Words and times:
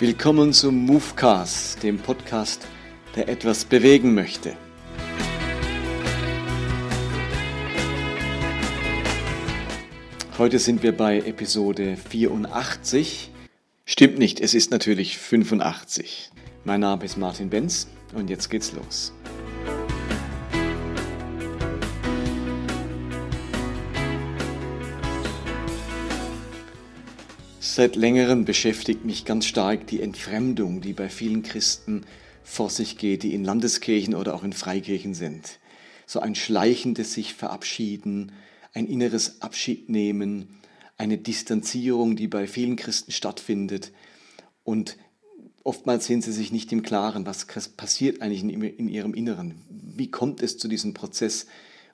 Willkommen 0.00 0.54
zum 0.54 0.86
Movecast, 0.86 1.82
dem 1.82 1.98
Podcast, 1.98 2.66
der 3.16 3.28
etwas 3.28 3.66
bewegen 3.66 4.14
möchte. 4.14 4.56
Heute 10.38 10.58
sind 10.58 10.82
wir 10.82 10.96
bei 10.96 11.18
Episode 11.18 11.98
84. 11.98 13.30
Stimmt 13.84 14.18
nicht, 14.18 14.40
es 14.40 14.54
ist 14.54 14.70
natürlich 14.70 15.18
85. 15.18 16.30
Mein 16.64 16.80
Name 16.80 17.04
ist 17.04 17.18
Martin 17.18 17.50
Benz 17.50 17.86
und 18.14 18.30
jetzt 18.30 18.48
geht's 18.48 18.72
los. 18.72 19.12
Seit 27.72 27.94
längerem 27.94 28.44
beschäftigt 28.44 29.04
mich 29.04 29.24
ganz 29.24 29.46
stark 29.46 29.86
die 29.86 30.00
Entfremdung, 30.00 30.80
die 30.80 30.92
bei 30.92 31.08
vielen 31.08 31.44
Christen 31.44 32.02
vor 32.42 32.68
sich 32.68 32.98
geht, 32.98 33.22
die 33.22 33.32
in 33.32 33.44
Landeskirchen 33.44 34.16
oder 34.16 34.34
auch 34.34 34.42
in 34.42 34.52
Freikirchen 34.52 35.14
sind. 35.14 35.60
So 36.04 36.18
ein 36.18 36.34
schleichendes 36.34 37.14
sich 37.14 37.32
verabschieden, 37.32 38.32
ein 38.72 38.88
inneres 38.88 39.40
Abschiednehmen, 39.40 40.48
eine 40.96 41.16
Distanzierung, 41.16 42.16
die 42.16 42.26
bei 42.26 42.48
vielen 42.48 42.74
Christen 42.74 43.12
stattfindet. 43.12 43.92
Und 44.64 44.96
oftmals 45.62 46.06
sind 46.06 46.24
sie 46.24 46.32
sich 46.32 46.50
nicht 46.50 46.72
im 46.72 46.82
Klaren, 46.82 47.24
was 47.24 47.46
passiert 47.76 48.20
eigentlich 48.20 48.42
in 48.42 48.88
ihrem 48.88 49.14
Inneren. 49.14 49.54
Wie 49.68 50.10
kommt 50.10 50.42
es 50.42 50.58
zu 50.58 50.66
diesem 50.66 50.92
Prozess? 50.92 51.46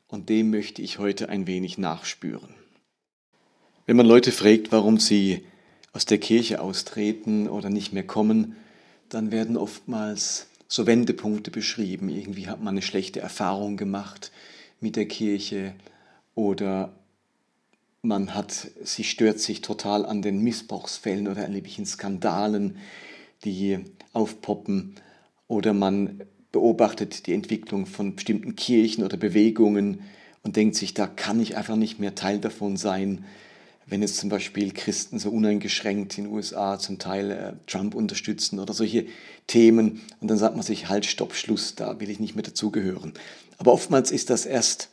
Und 0.08 0.30
dem 0.30 0.48
möchte 0.48 0.80
ich 0.80 0.98
heute 0.98 1.28
ein 1.28 1.46
wenig 1.46 1.76
nachspüren. 1.76 2.54
Wenn 3.84 3.98
man 3.98 4.06
Leute 4.06 4.32
fragt, 4.32 4.72
warum 4.72 4.98
sie 4.98 5.44
aus 5.96 6.04
der 6.04 6.18
Kirche 6.18 6.60
austreten 6.60 7.48
oder 7.48 7.70
nicht 7.70 7.94
mehr 7.94 8.06
kommen, 8.06 8.54
dann 9.08 9.32
werden 9.32 9.56
oftmals 9.56 10.46
so 10.68 10.86
Wendepunkte 10.86 11.50
beschrieben. 11.50 12.10
Irgendwie 12.10 12.48
hat 12.48 12.58
man 12.60 12.74
eine 12.74 12.82
schlechte 12.82 13.20
Erfahrung 13.20 13.78
gemacht 13.78 14.30
mit 14.78 14.96
der 14.96 15.08
Kirche 15.08 15.74
oder 16.34 16.92
man 18.02 18.34
hat, 18.34 18.68
sie 18.84 19.04
stört 19.04 19.40
sich 19.40 19.62
total 19.62 20.04
an 20.04 20.20
den 20.20 20.42
Missbrauchsfällen 20.42 21.28
oder 21.28 21.40
erleblichen 21.40 21.86
Skandalen, 21.86 22.76
die 23.44 23.78
aufpoppen 24.12 24.96
oder 25.48 25.72
man 25.72 26.24
beobachtet 26.52 27.26
die 27.26 27.32
Entwicklung 27.32 27.86
von 27.86 28.16
bestimmten 28.16 28.54
Kirchen 28.54 29.02
oder 29.02 29.16
Bewegungen 29.16 30.02
und 30.42 30.56
denkt 30.56 30.76
sich, 30.76 30.92
da 30.92 31.06
kann 31.06 31.40
ich 31.40 31.56
einfach 31.56 31.76
nicht 31.76 31.98
mehr 31.98 32.14
Teil 32.14 32.38
davon 32.38 32.76
sein 32.76 33.24
wenn 33.86 34.02
jetzt 34.02 34.16
zum 34.16 34.28
Beispiel 34.28 34.72
Christen 34.72 35.18
so 35.18 35.30
uneingeschränkt 35.30 36.18
in 36.18 36.24
den 36.24 36.32
USA 36.32 36.78
zum 36.78 36.98
Teil 36.98 37.30
äh, 37.30 37.52
Trump 37.66 37.94
unterstützen 37.94 38.58
oder 38.58 38.74
solche 38.74 39.06
Themen 39.46 40.02
und 40.20 40.28
dann 40.28 40.38
sagt 40.38 40.56
man 40.56 40.64
sich, 40.64 40.88
halt, 40.88 41.06
stopp, 41.06 41.34
Schluss, 41.34 41.76
da 41.76 42.00
will 42.00 42.10
ich 42.10 42.18
nicht 42.18 42.34
mehr 42.34 42.42
dazugehören. 42.42 43.12
Aber 43.58 43.72
oftmals 43.72 44.10
ist 44.10 44.30
das 44.30 44.44
erst 44.44 44.88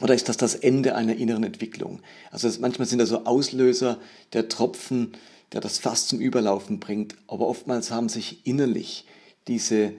oder 0.00 0.14
ist 0.14 0.28
das 0.28 0.36
das 0.36 0.54
Ende 0.56 0.96
einer 0.96 1.14
inneren 1.14 1.44
Entwicklung? 1.44 2.00
Also 2.30 2.48
manchmal 2.60 2.88
sind 2.88 2.98
da 2.98 3.06
so 3.06 3.26
Auslöser, 3.26 4.00
der 4.32 4.48
Tropfen, 4.48 5.12
der 5.52 5.60
das 5.60 5.78
Fass 5.78 6.08
zum 6.08 6.20
Überlaufen 6.20 6.80
bringt, 6.80 7.14
aber 7.28 7.46
oftmals 7.46 7.90
haben 7.90 8.08
sich 8.08 8.44
innerlich 8.46 9.06
diese 9.46 9.92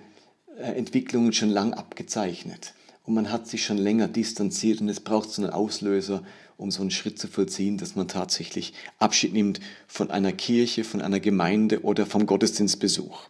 äh, 0.57 0.73
Entwicklungen 0.75 1.31
schon 1.31 1.49
lang 1.49 1.73
abgezeichnet 1.73 2.73
und 3.03 3.13
man 3.13 3.31
hat 3.31 3.47
sich 3.47 3.63
schon 3.65 3.77
länger 3.77 4.07
distanziert 4.07 4.81
und 4.81 4.89
es 4.89 4.99
braucht 4.99 5.29
so 5.29 5.41
einen 5.41 5.51
Auslöser, 5.51 6.23
um 6.57 6.71
so 6.71 6.81
einen 6.81 6.91
Schritt 6.91 7.19
zu 7.19 7.27
vollziehen, 7.27 7.77
dass 7.77 7.95
man 7.95 8.07
tatsächlich 8.07 8.73
Abschied 8.99 9.33
nimmt 9.33 9.59
von 9.87 10.11
einer 10.11 10.31
Kirche, 10.31 10.83
von 10.83 11.01
einer 11.01 11.19
Gemeinde 11.19 11.83
oder 11.83 12.05
vom 12.05 12.25
Gottesdienstbesuch. 12.25 13.29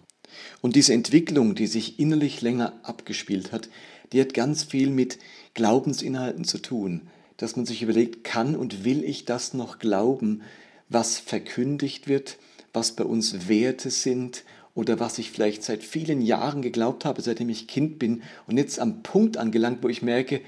Und 0.61 0.75
diese 0.75 0.93
Entwicklung, 0.93 1.55
die 1.55 1.67
sich 1.67 1.99
innerlich 1.99 2.41
länger 2.41 2.73
abgespielt 2.83 3.51
hat, 3.51 3.69
die 4.11 4.21
hat 4.21 4.33
ganz 4.33 4.63
viel 4.63 4.89
mit 4.89 5.17
Glaubensinhalten 5.53 6.43
zu 6.43 6.59
tun, 6.59 7.07
dass 7.37 7.55
man 7.55 7.65
sich 7.65 7.81
überlegt, 7.81 8.23
kann 8.23 8.55
und 8.55 8.83
will 8.85 9.03
ich 9.03 9.25
das 9.25 9.53
noch 9.53 9.79
glauben, 9.79 10.41
was 10.89 11.17
verkündigt 11.17 12.07
wird, 12.07 12.37
was 12.73 12.91
bei 12.93 13.03
uns 13.03 13.47
Werte 13.47 13.89
sind 13.89 14.43
oder 14.73 14.99
was 14.99 15.17
ich 15.17 15.31
vielleicht 15.31 15.63
seit 15.63 15.83
vielen 15.83 16.21
Jahren 16.21 16.61
geglaubt 16.61 17.05
habe, 17.05 17.21
seitdem 17.21 17.49
ich 17.49 17.67
Kind 17.67 17.97
bin 17.97 18.23
und 18.47 18.57
jetzt 18.57 18.79
am 18.79 19.01
Punkt 19.01 19.37
angelangt, 19.37 19.79
wo 19.81 19.89
ich 19.89 20.01
merke, 20.01 20.41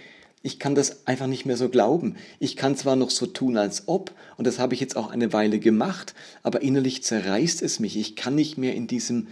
ich 0.48 0.60
kann 0.60 0.76
das 0.76 1.06
einfach 1.06 1.28
nicht 1.28 1.46
mehr 1.46 1.58
so 1.58 1.68
glauben. 1.68 2.16
Ich 2.40 2.56
kann 2.56 2.78
zwar 2.78 2.96
noch 2.96 3.10
so 3.10 3.26
tun, 3.26 3.58
als 3.58 3.90
ob, 3.90 4.14
und 4.38 4.48
das 4.48 4.60
habe 4.60 4.74
ich 4.74 4.80
jetzt 4.80 4.96
auch 4.96 5.12
eine 5.12 5.34
Weile 5.34 5.60
gemacht, 5.60 6.16
aber 6.42 6.62
innerlich 6.62 7.04
zerreißt 7.04 7.62
es 7.62 7.82
mich. 7.82 7.98
Ich 7.98 8.16
kann 8.16 8.34
nicht 8.34 8.58
mehr 8.58 8.74
in, 8.74 8.88
diesem, 8.88 9.28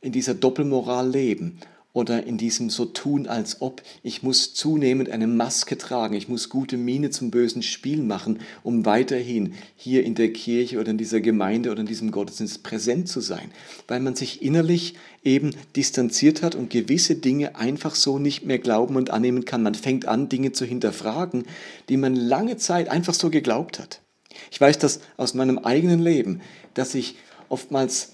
in 0.00 0.12
dieser 0.12 0.34
Doppelmoral 0.34 1.10
leben 1.10 1.58
oder 1.96 2.26
in 2.26 2.36
diesem 2.36 2.68
so 2.68 2.84
tun, 2.84 3.26
als 3.26 3.62
ob 3.62 3.80
ich 4.02 4.22
muss 4.22 4.52
zunehmend 4.52 5.08
eine 5.08 5.26
Maske 5.26 5.78
tragen, 5.78 6.14
ich 6.14 6.28
muss 6.28 6.50
gute 6.50 6.76
Miene 6.76 7.08
zum 7.08 7.30
bösen 7.30 7.62
Spiel 7.62 8.02
machen, 8.02 8.40
um 8.62 8.84
weiterhin 8.84 9.54
hier 9.76 10.04
in 10.04 10.14
der 10.14 10.30
Kirche 10.30 10.78
oder 10.78 10.90
in 10.90 10.98
dieser 10.98 11.22
Gemeinde 11.22 11.70
oder 11.70 11.80
in 11.80 11.86
diesem 11.86 12.10
Gottesdienst 12.10 12.62
präsent 12.62 13.08
zu 13.08 13.20
sein, 13.20 13.50
weil 13.88 14.00
man 14.00 14.14
sich 14.14 14.42
innerlich 14.42 14.96
eben 15.24 15.56
distanziert 15.74 16.42
hat 16.42 16.54
und 16.54 16.68
gewisse 16.68 17.14
Dinge 17.14 17.56
einfach 17.56 17.94
so 17.94 18.18
nicht 18.18 18.44
mehr 18.44 18.58
glauben 18.58 18.96
und 18.96 19.08
annehmen 19.08 19.46
kann. 19.46 19.62
Man 19.62 19.74
fängt 19.74 20.06
an, 20.06 20.28
Dinge 20.28 20.52
zu 20.52 20.66
hinterfragen, 20.66 21.44
die 21.88 21.96
man 21.96 22.14
lange 22.14 22.58
Zeit 22.58 22.90
einfach 22.90 23.14
so 23.14 23.30
geglaubt 23.30 23.78
hat. 23.78 24.02
Ich 24.50 24.60
weiß 24.60 24.78
das 24.78 25.00
aus 25.16 25.32
meinem 25.32 25.56
eigenen 25.56 26.00
Leben, 26.00 26.42
dass 26.74 26.94
ich 26.94 27.16
oftmals 27.48 28.12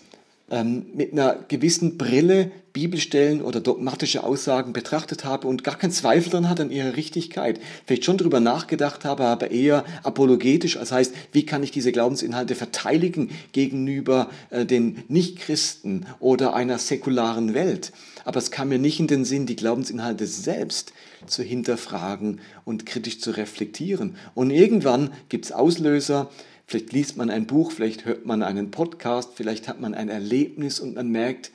ähm, 0.53 0.87
mit 0.95 1.13
einer 1.13 1.35
gewissen 1.49 1.99
Brille 1.99 2.53
Bibelstellen 2.73 3.43
oder 3.43 3.61
dogmatische 3.61 4.23
Aussagen 4.23 4.73
betrachtet 4.73 5.25
habe 5.25 5.47
und 5.47 5.65
gar 5.65 5.77
keinen 5.77 5.93
Zweifel 5.93 6.31
daran 6.31 6.49
hatte 6.49 6.63
an 6.63 6.71
ihrer 6.71 6.97
Richtigkeit, 6.97 7.61
vielleicht 7.87 8.05
schon 8.05 8.17
darüber 8.17 8.41
nachgedacht 8.41 9.05
habe, 9.05 9.25
aber 9.25 9.51
eher 9.51 9.85
apologetisch, 10.03 10.75
das 10.75 10.93
heißt, 10.93 11.15
wie 11.33 11.45
kann 11.45 11.63
ich 11.63 11.71
diese 11.71 11.93
Glaubensinhalte 11.93 12.55
verteidigen 12.55 13.31
gegenüber 13.53 14.31
äh, 14.51 14.65
den 14.65 15.03
Nichtchristen 15.09 16.07
oder 16.21 16.55
einer 16.55 16.79
säkularen 16.79 17.55
Welt. 17.55 17.93
Aber 18.25 18.39
es 18.39 18.51
kam 18.51 18.69
mir 18.69 18.79
nicht 18.79 19.01
in 19.01 19.09
den 19.09 19.25
Sinn, 19.25 19.47
die 19.47 19.57
Glaubensinhalte 19.57 20.27
selbst 20.27 20.93
zu 21.27 21.43
hinterfragen 21.43 22.41
und 22.65 22.87
kritisch 22.87 23.21
zu 23.21 23.33
reflektieren. 23.33 24.17
Und 24.35 24.51
irgendwann 24.51 25.13
gibt 25.29 25.47
es 25.47 25.53
Auslöser, 25.53 26.31
Vielleicht 26.67 26.93
liest 26.93 27.17
man 27.17 27.31
ein 27.31 27.47
Buch, 27.47 27.73
vielleicht 27.73 28.05
hört 28.05 28.25
man 28.25 28.43
einen 28.43 28.71
Podcast, 28.71 29.31
vielleicht 29.35 29.69
hat 29.69 29.81
man 29.81 29.95
ein 29.95 30.09
Erlebnis 30.09 30.81
und 30.81 30.95
man 30.95 31.09
merkt, 31.09 31.51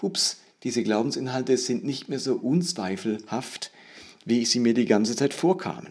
hups, 0.00 0.40
diese 0.62 0.82
Glaubensinhalte 0.82 1.56
sind 1.56 1.84
nicht 1.84 2.08
mehr 2.08 2.20
so 2.20 2.34
unzweifelhaft, 2.34 3.72
wie 4.24 4.44
sie 4.44 4.60
mir 4.60 4.74
die 4.74 4.84
ganze 4.84 5.16
Zeit 5.16 5.34
vorkamen. 5.34 5.88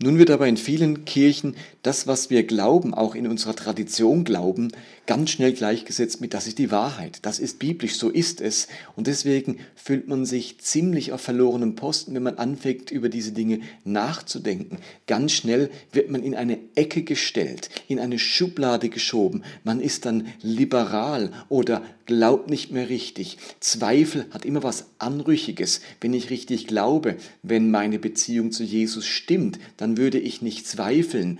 Nun 0.00 0.18
wird 0.18 0.30
aber 0.30 0.48
in 0.48 0.56
vielen 0.56 1.04
Kirchen 1.04 1.54
das, 1.82 2.06
was 2.06 2.28
wir 2.28 2.44
glauben, 2.44 2.94
auch 2.94 3.14
in 3.14 3.28
unserer 3.28 3.54
Tradition 3.54 4.24
glauben, 4.24 4.72
ganz 5.06 5.30
schnell 5.30 5.52
gleichgesetzt 5.52 6.20
mit, 6.20 6.34
das 6.34 6.46
ist 6.46 6.58
die 6.58 6.70
Wahrheit, 6.70 7.18
das 7.22 7.38
ist 7.38 7.58
biblisch, 7.58 7.94
so 7.96 8.08
ist 8.08 8.40
es. 8.40 8.68
Und 8.96 9.06
deswegen 9.06 9.58
fühlt 9.74 10.08
man 10.08 10.24
sich 10.24 10.58
ziemlich 10.58 11.12
auf 11.12 11.20
verlorenem 11.20 11.74
Posten, 11.74 12.14
wenn 12.14 12.22
man 12.22 12.38
anfängt, 12.38 12.90
über 12.90 13.08
diese 13.08 13.32
Dinge 13.32 13.60
nachzudenken. 13.84 14.78
Ganz 15.06 15.32
schnell 15.32 15.70
wird 15.92 16.10
man 16.10 16.22
in 16.22 16.34
eine 16.34 16.58
Ecke 16.74 17.02
gestellt, 17.02 17.70
in 17.88 17.98
eine 17.98 18.18
Schublade 18.18 18.88
geschoben. 18.88 19.42
Man 19.62 19.80
ist 19.80 20.06
dann 20.06 20.28
liberal 20.40 21.32
oder 21.48 21.82
glaubt 22.06 22.48
nicht 22.50 22.70
mehr 22.70 22.88
richtig. 22.88 23.38
Zweifel 23.60 24.26
hat 24.30 24.44
immer 24.44 24.62
was 24.62 24.86
Anrüchiges. 24.98 25.80
Wenn 26.00 26.14
ich 26.14 26.30
richtig 26.30 26.66
glaube, 26.66 27.16
wenn 27.42 27.70
meine 27.70 27.98
Beziehung 27.98 28.52
zu 28.52 28.62
Jesus 28.62 29.06
stimmt, 29.06 29.58
dann 29.76 29.96
würde 29.96 30.18
ich 30.18 30.42
nicht 30.42 30.66
zweifeln. 30.66 31.38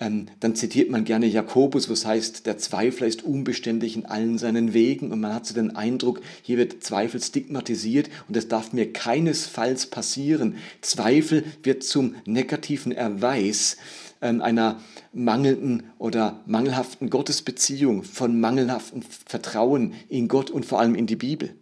Ähm, 0.00 0.26
dann 0.38 0.54
zitiert 0.54 0.90
man 0.90 1.04
gerne 1.04 1.26
Jakobus, 1.26 1.90
was 1.90 2.06
heißt, 2.06 2.46
der 2.46 2.56
Zweifler 2.56 3.08
ist 3.08 3.24
unbeständig 3.24 3.96
in 3.96 4.06
allen 4.06 4.38
seinen 4.38 4.72
Wegen 4.72 5.10
und 5.10 5.18
man 5.18 5.34
hat 5.34 5.46
so 5.46 5.54
den 5.54 5.74
Eindruck, 5.74 6.20
hier 6.42 6.56
wird 6.56 6.84
Zweifel 6.84 7.20
stigmatisiert 7.20 8.08
und 8.28 8.36
das 8.36 8.46
darf 8.46 8.72
mir 8.72 8.92
keinesfalls 8.92 9.86
passieren. 9.86 10.56
Zweifel 10.82 11.44
wird 11.64 11.82
zum 11.82 12.14
negativen 12.26 12.92
Erweis 12.92 13.76
ähm, 14.22 14.40
einer 14.40 14.80
mangelnden 15.12 15.90
oder 15.98 16.42
mangelhaften 16.46 17.10
Gottesbeziehung, 17.10 18.04
von 18.04 18.38
mangelhaftem 18.38 19.02
Vertrauen 19.02 19.94
in 20.08 20.28
Gott 20.28 20.50
und 20.50 20.64
vor 20.64 20.78
allem 20.78 20.94
in 20.94 21.08
die 21.08 21.16
Bibel. 21.16 21.56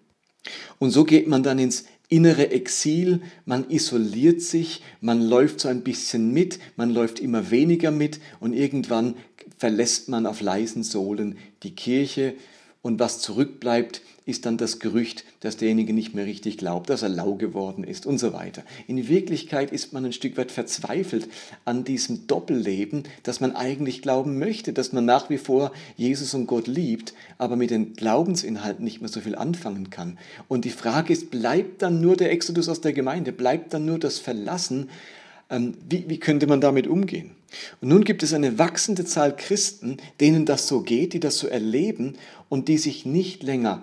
Und 0.79 0.91
so 0.91 1.05
geht 1.05 1.27
man 1.27 1.43
dann 1.43 1.59
ins 1.59 1.85
innere 2.08 2.50
Exil, 2.50 3.20
man 3.44 3.69
isoliert 3.70 4.41
sich, 4.41 4.82
man 5.00 5.20
läuft 5.20 5.61
so 5.61 5.69
ein 5.69 5.82
bisschen 5.82 6.32
mit, 6.32 6.58
man 6.76 6.91
läuft 6.91 7.19
immer 7.19 7.50
weniger 7.50 7.91
mit 7.91 8.20
und 8.41 8.53
irgendwann 8.53 9.17
verlässt 9.58 10.08
man 10.08 10.26
auf 10.26 10.41
leisen 10.41 10.82
Sohlen 10.82 11.37
die 11.62 11.75
Kirche 11.75 12.35
und 12.87 13.00
was 13.00 13.19
zurückbleibt, 13.19 14.00
ist 14.27 14.47
dann 14.47 14.59
das 14.59 14.79
Gerücht, 14.79 15.25
dass 15.41 15.56
derjenige 15.56 15.93
nicht 15.93 16.15
mehr 16.15 16.25
richtig 16.25 16.56
glaubt, 16.56 16.88
dass 16.88 17.03
er 17.03 17.09
lau 17.09 17.35
geworden 17.35 17.83
ist 17.83 18.06
und 18.06 18.19
so 18.19 18.33
weiter. 18.33 18.62
In 18.87 19.09
Wirklichkeit 19.09 19.73
ist 19.73 19.93
man 19.93 20.05
ein 20.05 20.12
Stück 20.12 20.37
weit 20.37 20.53
verzweifelt 20.53 21.29
an 21.65 21.83
diesem 21.83 22.29
Doppelleben, 22.29 23.03
dass 23.25 23.41
man 23.41 23.55
eigentlich 23.56 24.03
glauben 24.03 24.38
möchte, 24.38 24.73
dass 24.73 24.93
man 24.93 25.05
nach 25.05 25.31
wie 25.31 25.38
vor 25.38 25.73
Jesus 25.97 26.33
und 26.35 26.47
Gott 26.47 26.69
liebt, 26.69 27.12
aber 27.38 27.56
mit 27.56 27.71
den 27.71 27.94
Glaubensinhalten 27.94 28.85
nicht 28.85 29.00
mehr 29.00 29.11
so 29.11 29.21
viel 29.21 29.35
anfangen 29.35 29.91
kann. 29.91 30.17
Und 30.47 30.65
die 30.65 30.71
Frage 30.71 31.12
ist, 31.12 31.31
bleibt 31.33 31.83
dann 31.83 32.00
nur 32.00 32.17
der 32.17 32.31
Exodus 32.31 32.69
aus 32.69 32.81
der 32.81 32.93
Gemeinde, 32.93 33.33
bleibt 33.33 33.75
dann 33.75 33.85
nur 33.85 33.99
das 33.99 34.21
Verlassen? 34.21 34.91
Ähm, 35.50 35.75
wie, 35.88 36.09
wie 36.09 36.19
könnte 36.19 36.47
man 36.47 36.61
damit 36.61 36.87
umgehen? 36.87 37.36
Und 37.81 37.88
nun 37.88 38.04
gibt 38.04 38.22
es 38.22 38.32
eine 38.32 38.58
wachsende 38.58 39.04
Zahl 39.04 39.34
Christen, 39.37 39.98
denen 40.20 40.46
das 40.46 40.69
so 40.69 40.82
geht, 40.82 41.12
die 41.12 41.20
das 41.20 41.38
so 41.38 41.46
erleben 41.46 42.16
und 42.48 42.69
die 42.69 42.78
sich 42.78 43.06
nicht 43.06 43.43
länger 43.43 43.82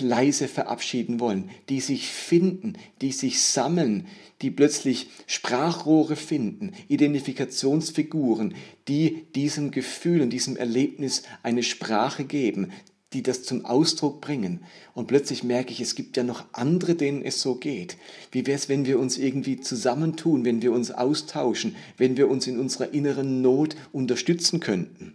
leise 0.00 0.48
verabschieden 0.48 1.20
wollen, 1.20 1.50
die 1.68 1.80
sich 1.80 2.08
finden, 2.08 2.74
die 3.00 3.12
sich 3.12 3.40
sammeln, 3.40 4.06
die 4.42 4.50
plötzlich 4.50 5.08
Sprachrohre 5.26 6.16
finden, 6.16 6.72
Identifikationsfiguren, 6.88 8.54
die 8.88 9.26
diesem 9.34 9.70
Gefühl 9.70 10.22
und 10.22 10.30
diesem 10.30 10.56
Erlebnis 10.56 11.22
eine 11.42 11.62
Sprache 11.62 12.24
geben, 12.24 12.72
die 13.12 13.22
das 13.22 13.44
zum 13.44 13.64
Ausdruck 13.64 14.20
bringen. 14.20 14.64
Und 14.94 15.06
plötzlich 15.06 15.44
merke 15.44 15.72
ich, 15.72 15.80
es 15.80 15.94
gibt 15.94 16.16
ja 16.16 16.22
noch 16.22 16.44
andere, 16.52 16.94
denen 16.94 17.22
es 17.22 17.40
so 17.40 17.54
geht. 17.54 17.96
Wie 18.32 18.46
wäre 18.46 18.56
es, 18.56 18.68
wenn 18.68 18.84
wir 18.84 18.98
uns 18.98 19.16
irgendwie 19.16 19.60
zusammentun, 19.60 20.44
wenn 20.44 20.62
wir 20.62 20.72
uns 20.72 20.90
austauschen, 20.90 21.76
wenn 21.96 22.16
wir 22.16 22.28
uns 22.28 22.46
in 22.46 22.58
unserer 22.58 22.92
inneren 22.92 23.42
Not 23.42 23.76
unterstützen 23.92 24.60
könnten? 24.60 25.14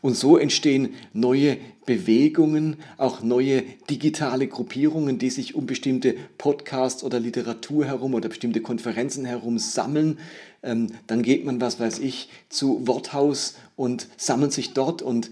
Und 0.00 0.16
so 0.16 0.36
entstehen 0.36 0.94
neue 1.12 1.56
Bewegungen, 1.86 2.76
auch 2.96 3.22
neue 3.22 3.62
digitale 3.90 4.46
Gruppierungen, 4.46 5.18
die 5.18 5.30
sich 5.30 5.54
um 5.54 5.66
bestimmte 5.66 6.14
Podcasts 6.38 7.04
oder 7.04 7.20
Literatur 7.20 7.84
herum 7.84 8.14
oder 8.14 8.28
bestimmte 8.28 8.60
Konferenzen 8.60 9.24
herum 9.24 9.58
sammeln. 9.58 10.18
Ähm, 10.62 10.92
dann 11.06 11.22
geht 11.22 11.44
man, 11.44 11.60
was 11.60 11.80
weiß 11.80 11.98
ich, 11.98 12.28
zu 12.48 12.86
Worthaus 12.86 13.56
und 13.76 14.08
sammelt 14.16 14.52
sich 14.52 14.72
dort 14.72 15.02
und 15.02 15.30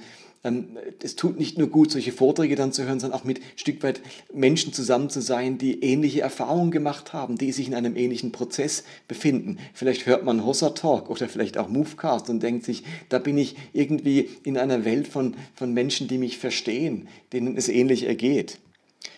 es 1.01 1.15
tut 1.15 1.39
nicht 1.39 1.57
nur 1.57 1.69
gut, 1.69 1.93
solche 1.93 2.11
Vorträge 2.11 2.57
dann 2.57 2.73
zu 2.73 2.85
hören, 2.85 2.99
sondern 2.99 3.21
auch 3.21 3.25
mit 3.25 3.39
ein 3.39 3.45
Stück 3.55 3.83
weit 3.85 4.01
Menschen 4.33 4.73
zusammen 4.73 5.09
zu 5.09 5.21
sein, 5.21 5.57
die 5.57 5.85
ähnliche 5.85 6.23
Erfahrungen 6.23 6.73
gemacht 6.73 7.13
haben, 7.13 7.39
die 7.39 7.53
sich 7.53 7.69
in 7.69 7.75
einem 7.75 7.97
ähnlichen 7.97 8.33
Prozess 8.33 8.83
befinden. 9.07 9.59
Vielleicht 9.73 10.07
hört 10.07 10.25
man 10.25 10.45
Hossa 10.45 10.71
Talk 10.71 11.11
oder 11.11 11.29
vielleicht 11.29 11.59
auch 11.59 11.69
Movecast 11.69 12.29
und 12.29 12.43
denkt 12.43 12.65
sich, 12.65 12.83
da 13.09 13.21
bin 13.21 13.39
ich 13.39 13.55
irgendwie 13.73 14.31
in 14.43 14.59
einer 14.59 14.85
Welt 14.85 15.07
von, 15.07 15.37
von 15.55 15.73
Menschen, 15.73 16.09
die 16.09 16.19
mich 16.19 16.39
verstehen, 16.39 17.07
denen 17.33 17.57
es 17.57 17.69
ähnlich 17.69 18.05
ergeht. 18.05 18.59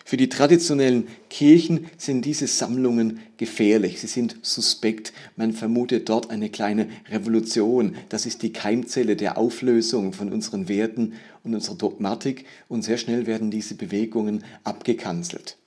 Für 0.03 0.17
die 0.17 0.29
traditionellen 0.29 1.07
Kirchen 1.29 1.87
sind 1.97 2.25
diese 2.25 2.47
Sammlungen 2.47 3.19
gefährlich, 3.37 3.99
sie 3.99 4.07
sind 4.07 4.37
suspekt. 4.43 5.13
Man 5.35 5.51
vermutet 5.51 6.09
dort 6.09 6.29
eine 6.29 6.49
kleine 6.49 6.89
Revolution. 7.09 7.95
Das 8.09 8.25
ist 8.25 8.43
die 8.43 8.53
Keimzelle 8.53 9.15
der 9.15 9.37
Auflösung 9.37 10.13
von 10.13 10.31
unseren 10.31 10.67
Werten 10.67 11.13
und 11.43 11.55
unserer 11.55 11.75
Dogmatik 11.75 12.45
und 12.67 12.83
sehr 12.83 12.97
schnell 12.97 13.25
werden 13.25 13.51
diese 13.51 13.75
Bewegungen 13.75 14.43
abgekanzelt. 14.63 15.57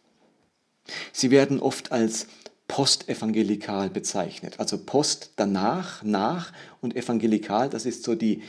Sie 1.13 1.31
werden 1.31 1.61
oft 1.61 1.93
als 1.93 2.29
postevangelikal 2.69 3.89
bezeichnet, 3.89 4.61
also 4.61 4.79
Post 4.79 5.33
danach, 5.37 6.03
nach 6.03 6.53
und 6.81 6.95
evangelikal, 6.95 7.71
das 7.71 7.87
ist 7.87 8.05
so 8.05 8.15
die, 8.15 8.43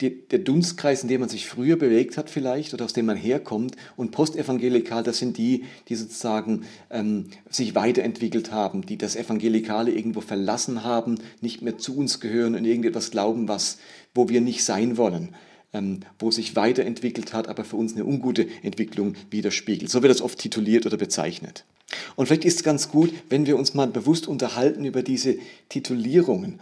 die, 0.00 0.28
der 0.28 0.38
Dunstkreis, 0.38 1.02
in 1.02 1.08
dem 1.08 1.20
man 1.20 1.28
sich 1.28 1.46
früher 1.46 1.76
bewegt 1.76 2.16
hat 2.16 2.30
vielleicht 2.30 2.72
oder 2.72 2.84
aus 2.84 2.92
dem 2.92 3.06
man 3.06 3.16
herkommt. 3.16 3.76
Und 3.96 4.12
postevangelikal, 4.12 5.02
das 5.02 5.18
sind 5.18 5.38
die, 5.38 5.64
die 5.88 5.96
sozusagen 5.96 6.64
ähm, 6.90 7.26
sich 7.50 7.74
weiterentwickelt 7.74 8.52
haben, 8.52 8.86
die 8.86 8.96
das 8.96 9.16
Evangelikale 9.16 9.90
irgendwo 9.90 10.20
verlassen 10.20 10.84
haben, 10.84 11.18
nicht 11.40 11.62
mehr 11.62 11.78
zu 11.78 11.96
uns 11.96 12.20
gehören 12.20 12.54
und 12.54 12.64
irgendetwas 12.64 13.10
glauben, 13.10 13.48
was, 13.48 13.78
wo 14.14 14.28
wir 14.28 14.40
nicht 14.40 14.64
sein 14.64 14.96
wollen. 14.96 15.34
Ähm, 15.74 16.00
wo 16.18 16.30
sich 16.30 16.56
weiterentwickelt 16.56 17.34
hat, 17.34 17.46
aber 17.46 17.62
für 17.62 17.76
uns 17.76 17.92
eine 17.92 18.06
ungute 18.06 18.46
Entwicklung 18.62 19.16
widerspiegelt. 19.28 19.90
So 19.90 20.00
wird 20.00 20.10
das 20.10 20.22
oft 20.22 20.38
tituliert 20.38 20.86
oder 20.86 20.96
bezeichnet. 20.96 21.66
Und 22.16 22.24
vielleicht 22.24 22.46
ist 22.46 22.56
es 22.56 22.62
ganz 22.62 22.88
gut, 22.88 23.12
wenn 23.28 23.44
wir 23.44 23.58
uns 23.58 23.74
mal 23.74 23.86
bewusst 23.86 24.28
unterhalten 24.28 24.86
über 24.86 25.02
diese 25.02 25.36
Titulierungen 25.68 26.58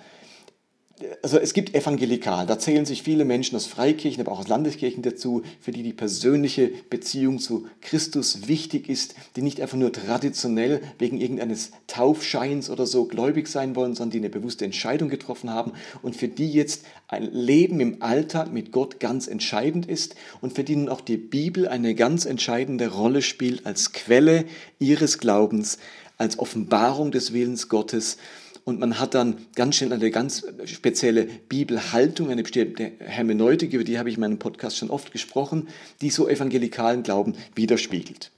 also 1.22 1.38
es 1.38 1.52
gibt 1.52 1.74
evangelikal, 1.74 2.46
da 2.46 2.58
zählen 2.58 2.86
sich 2.86 3.02
viele 3.02 3.26
Menschen 3.26 3.54
aus 3.54 3.66
Freikirchen, 3.66 4.22
aber 4.22 4.32
auch 4.32 4.38
aus 4.38 4.48
Landeskirchen 4.48 5.02
dazu, 5.02 5.42
für 5.60 5.70
die 5.70 5.82
die 5.82 5.92
persönliche 5.92 6.70
Beziehung 6.88 7.38
zu 7.38 7.66
Christus 7.82 8.48
wichtig 8.48 8.88
ist, 8.88 9.14
die 9.36 9.42
nicht 9.42 9.60
einfach 9.60 9.76
nur 9.76 9.92
traditionell 9.92 10.80
wegen 10.98 11.20
irgendeines 11.20 11.72
Taufscheins 11.86 12.70
oder 12.70 12.86
so 12.86 13.04
gläubig 13.04 13.48
sein 13.48 13.76
wollen, 13.76 13.94
sondern 13.94 14.12
die 14.12 14.18
eine 14.18 14.30
bewusste 14.30 14.64
Entscheidung 14.64 15.10
getroffen 15.10 15.50
haben 15.50 15.72
und 16.00 16.16
für 16.16 16.28
die 16.28 16.50
jetzt 16.50 16.84
ein 17.08 17.30
Leben 17.30 17.78
im 17.80 18.02
Alltag 18.02 18.50
mit 18.52 18.72
Gott 18.72 18.98
ganz 18.98 19.28
entscheidend 19.28 19.86
ist 19.86 20.14
und 20.40 20.54
für 20.54 20.64
die 20.64 20.76
nun 20.76 20.88
auch 20.88 21.02
die 21.02 21.18
Bibel 21.18 21.68
eine 21.68 21.94
ganz 21.94 22.24
entscheidende 22.24 22.88
Rolle 22.88 23.20
spielt 23.20 23.66
als 23.66 23.92
Quelle 23.92 24.46
ihres 24.78 25.18
Glaubens, 25.18 25.78
als 26.16 26.38
Offenbarung 26.38 27.10
des 27.10 27.34
Willens 27.34 27.68
Gottes 27.68 28.16
und 28.66 28.80
man 28.80 28.98
hat 28.98 29.14
dann 29.14 29.36
ganz 29.54 29.76
schnell 29.76 29.92
eine 29.92 30.10
ganz 30.10 30.44
spezielle 30.64 31.24
Bibelhaltung, 31.24 32.30
eine 32.30 32.42
bestimmte 32.42 32.90
Hermeneutik, 32.98 33.72
über 33.72 33.84
die 33.84 33.96
habe 33.96 34.08
ich 34.08 34.16
in 34.16 34.20
meinem 34.20 34.40
Podcast 34.40 34.76
schon 34.76 34.90
oft 34.90 35.12
gesprochen, 35.12 35.68
die 36.00 36.10
so 36.10 36.28
evangelikalen 36.28 37.04
Glauben 37.04 37.34
widerspiegelt. 37.54 38.32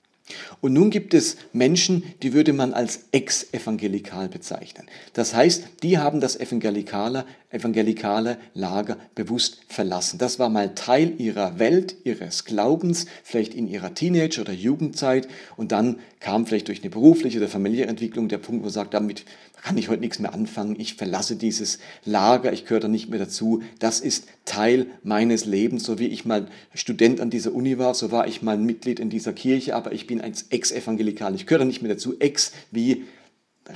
Und 0.60 0.72
nun 0.72 0.90
gibt 0.90 1.14
es 1.14 1.36
Menschen, 1.52 2.02
die 2.22 2.32
würde 2.32 2.52
man 2.52 2.74
als 2.74 3.04
ex-evangelikal 3.12 4.28
bezeichnen. 4.28 4.86
Das 5.12 5.34
heißt, 5.34 5.64
die 5.82 5.98
haben 5.98 6.20
das 6.20 6.38
evangelikale, 6.38 7.24
evangelikale 7.50 8.38
Lager 8.54 8.96
bewusst 9.14 9.60
verlassen. 9.68 10.18
Das 10.18 10.38
war 10.38 10.48
mal 10.48 10.74
Teil 10.74 11.14
ihrer 11.18 11.58
Welt, 11.58 11.96
ihres 12.04 12.44
Glaubens, 12.44 13.06
vielleicht 13.22 13.54
in 13.54 13.68
ihrer 13.68 13.94
Teenager- 13.94 14.42
oder 14.42 14.52
Jugendzeit. 14.52 15.28
Und 15.56 15.72
dann 15.72 16.00
kam 16.20 16.46
vielleicht 16.46 16.68
durch 16.68 16.82
eine 16.82 16.90
berufliche 16.90 17.38
oder 17.38 17.48
familiäre 17.48 17.88
Entwicklung 17.88 18.28
der 18.28 18.38
Punkt, 18.38 18.62
wo 18.62 18.66
man 18.66 18.72
sagt, 18.72 18.94
damit 18.94 19.24
kann 19.62 19.76
ich 19.78 19.88
heute 19.88 20.00
nichts 20.00 20.18
mehr 20.18 20.34
anfangen. 20.34 20.78
Ich 20.78 20.94
verlasse 20.94 21.36
dieses 21.36 21.78
Lager, 22.04 22.52
ich 22.52 22.64
gehöre 22.64 22.80
da 22.80 22.88
nicht 22.88 23.08
mehr 23.08 23.18
dazu. 23.18 23.62
Das 23.78 24.00
ist 24.00 24.26
Teil 24.48 24.86
meines 25.02 25.44
Lebens. 25.44 25.84
So 25.84 25.98
wie 25.98 26.06
ich 26.06 26.24
mal 26.24 26.48
Student 26.74 27.20
an 27.20 27.30
dieser 27.30 27.54
Uni 27.54 27.78
war, 27.78 27.94
so 27.94 28.10
war 28.10 28.26
ich 28.26 28.42
mal 28.42 28.58
Mitglied 28.58 28.98
in 28.98 29.10
dieser 29.10 29.32
Kirche, 29.32 29.76
aber 29.76 29.92
ich 29.92 30.06
bin 30.06 30.20
ein 30.20 30.32
Ex-Evangelikal. 30.50 31.34
Ich 31.34 31.46
gehöre 31.46 31.64
nicht 31.64 31.82
mehr 31.82 31.94
dazu. 31.94 32.18
Ex 32.18 32.52
wie 32.70 33.04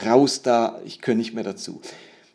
raus 0.05 0.43
da, 0.43 0.81
ich 0.85 1.01
gehöre 1.01 1.17
nicht 1.17 1.35
mehr 1.35 1.45
dazu. 1.45 1.81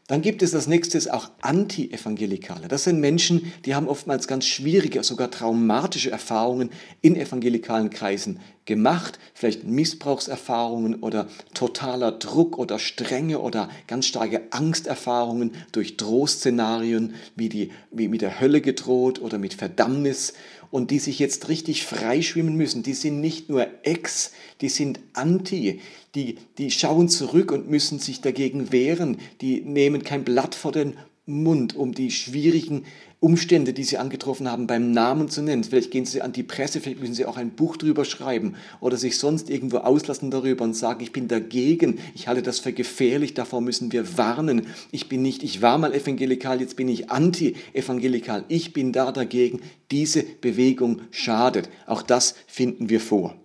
Dann 0.07 0.21
gibt 0.21 0.41
es 0.41 0.55
als 0.55 0.67
nächstes 0.67 1.09
auch 1.09 1.29
Anti-Evangelikale. 1.41 2.69
Das 2.69 2.85
sind 2.85 3.01
Menschen, 3.01 3.51
die 3.65 3.75
haben 3.75 3.89
oftmals 3.89 4.25
ganz 4.29 4.45
schwierige, 4.45 5.03
sogar 5.03 5.29
traumatische 5.29 6.11
Erfahrungen 6.11 6.69
in 7.01 7.17
evangelikalen 7.17 7.89
Kreisen 7.89 8.39
gemacht, 8.63 9.19
vielleicht 9.33 9.65
Missbrauchserfahrungen 9.65 10.95
oder 11.01 11.27
totaler 11.53 12.13
Druck 12.13 12.57
oder 12.57 12.79
Strenge 12.79 13.39
oder 13.39 13.69
ganz 13.87 14.05
starke 14.05 14.43
Angsterfahrungen 14.51 15.51
durch 15.73 15.97
Drohszenarien, 15.97 17.15
wie, 17.35 17.49
die, 17.49 17.71
wie 17.91 18.07
mit 18.07 18.21
der 18.21 18.39
Hölle 18.39 18.61
gedroht 18.61 19.19
oder 19.21 19.37
mit 19.37 19.55
Verdammnis 19.55 20.33
und 20.71 20.91
die 20.91 21.00
sich 21.00 21.19
jetzt 21.19 21.50
richtig 21.50 21.86
freischwimmen 21.86 22.55
müssen. 22.55 22.83
Die 22.83 22.93
sind 22.93 23.19
nicht 23.21 23.50
nur 23.50 23.67
ex, 23.83 24.31
die 24.62 24.69
sind 24.69 25.00
anti, 25.13 25.81
die, 26.15 26.38
die 26.57 26.71
schauen 26.71 27.09
zurück 27.09 27.51
und 27.51 27.69
müssen 27.69 28.00
sich 28.00 28.21
dagegen 28.21 28.71
wehren, 28.71 29.17
die 29.41 29.62
nehmen 29.62 30.03
kein 30.03 30.24
Blatt 30.24 30.55
vor 30.55 30.71
den 30.71 30.97
Mund, 31.25 31.75
um 31.75 31.93
die 31.93 32.12
schwierigen 32.12 32.86
Umstände, 33.19 33.74
die 33.74 33.83
sie 33.83 33.97
angetroffen 33.97 34.50
haben, 34.50 34.67
beim 34.67 34.91
Namen 34.91 35.27
zu 35.27 35.41
nennen. 35.41 35.63
Vielleicht 35.63 35.89
gehen 35.89 36.05
sie 36.05 36.21
an 36.21 36.33
die 36.33 36.43
Presse, 36.43 36.79
vielleicht 36.79 37.00
müssen 37.00 37.15
sie 37.15 37.25
auch 37.25 37.38
ein 37.38 37.50
Buch 37.50 37.75
drüber 37.75 38.05
schreiben 38.05 38.53
oder 38.79 38.95
sich 38.95 39.17
sonst 39.17 39.50
irgendwo 39.50 39.77
auslassen 39.77 40.29
darüber 40.29 40.63
und 40.63 40.75
sagen, 40.75 41.01
ich 41.01 41.12
bin 41.12 41.27
dagegen, 41.27 42.00
ich 42.13 42.27
halte 42.27 42.43
das 42.43 42.59
für 42.59 42.74
gefährlich, 42.74 43.33
davor 43.33 43.62
müssen 43.62 43.91
wir 43.91 44.17
warnen. 44.17 44.67
Ich 44.91 45.09
bin 45.09 45.24
nicht, 45.24 45.41
ich 45.41 45.63
war 45.63 45.79
mal 45.79 45.93
evangelikal, 45.93 46.62
jetzt 46.62 46.75
bin 46.75 46.88
ich 46.89 47.09
anti-evangelikal. 47.09 48.43
Ich 48.50 48.74
bin 48.74 48.91
da 48.91 49.12
dagegen. 49.12 49.62
Diese 49.89 50.21
Bewegung 50.24 51.01
schadet. 51.09 51.69
Auch 51.88 52.03
das 52.03 52.36
finden 52.45 52.89
wir 52.89 53.00
vor. 53.00 53.36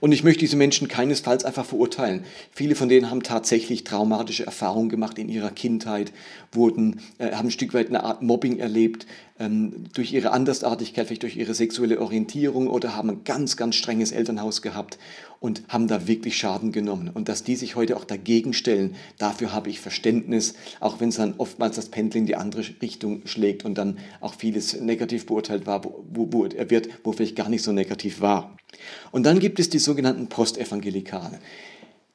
Und 0.00 0.12
ich 0.12 0.24
möchte 0.24 0.40
diese 0.40 0.56
Menschen 0.56 0.88
keinesfalls 0.88 1.44
einfach 1.44 1.64
verurteilen. 1.64 2.24
Viele 2.52 2.74
von 2.74 2.88
denen 2.88 3.10
haben 3.10 3.22
tatsächlich 3.22 3.84
traumatische 3.84 4.46
Erfahrungen 4.46 4.88
gemacht 4.88 5.18
in 5.18 5.28
ihrer 5.28 5.50
Kindheit, 5.50 6.12
wurden, 6.52 7.00
äh, 7.18 7.32
haben 7.32 7.48
ein 7.48 7.52
Stück 7.52 7.74
weit 7.74 7.88
eine 7.88 8.04
Art 8.04 8.22
Mobbing 8.22 8.58
erlebt, 8.58 9.06
durch 9.48 10.12
ihre 10.12 10.30
Andersartigkeit, 10.32 11.06
vielleicht 11.06 11.22
durch 11.22 11.36
ihre 11.36 11.54
sexuelle 11.54 12.00
Orientierung 12.00 12.68
oder 12.68 12.96
haben 12.96 13.10
ein 13.10 13.24
ganz, 13.24 13.56
ganz 13.56 13.76
strenges 13.76 14.12
Elternhaus 14.12 14.62
gehabt 14.62 14.98
und 15.40 15.62
haben 15.68 15.88
da 15.88 16.06
wirklich 16.06 16.36
Schaden 16.36 16.72
genommen. 16.72 17.10
Und 17.12 17.28
dass 17.28 17.42
die 17.42 17.56
sich 17.56 17.74
heute 17.74 17.96
auch 17.96 18.04
dagegen 18.04 18.52
stellen, 18.52 18.94
dafür 19.18 19.52
habe 19.52 19.70
ich 19.70 19.80
Verständnis, 19.80 20.54
auch 20.80 21.00
wenn 21.00 21.08
es 21.08 21.16
dann 21.16 21.34
oftmals 21.38 21.76
das 21.76 21.88
Pendel 21.88 22.20
in 22.20 22.26
die 22.26 22.36
andere 22.36 22.64
Richtung 22.80 23.26
schlägt 23.26 23.64
und 23.64 23.76
dann 23.76 23.98
auch 24.20 24.34
vieles 24.34 24.80
negativ 24.80 25.26
beurteilt 25.26 25.66
war, 25.66 25.84
wo, 25.84 26.04
wo 26.32 26.44
wird, 26.44 26.88
wo 27.04 27.12
vielleicht 27.12 27.36
gar 27.36 27.48
nicht 27.48 27.62
so 27.62 27.72
negativ 27.72 28.20
war. 28.20 28.56
Und 29.10 29.24
dann 29.24 29.38
gibt 29.38 29.58
es 29.58 29.68
die 29.68 29.78
sogenannten 29.78 30.28
Postevangelikale. 30.28 31.38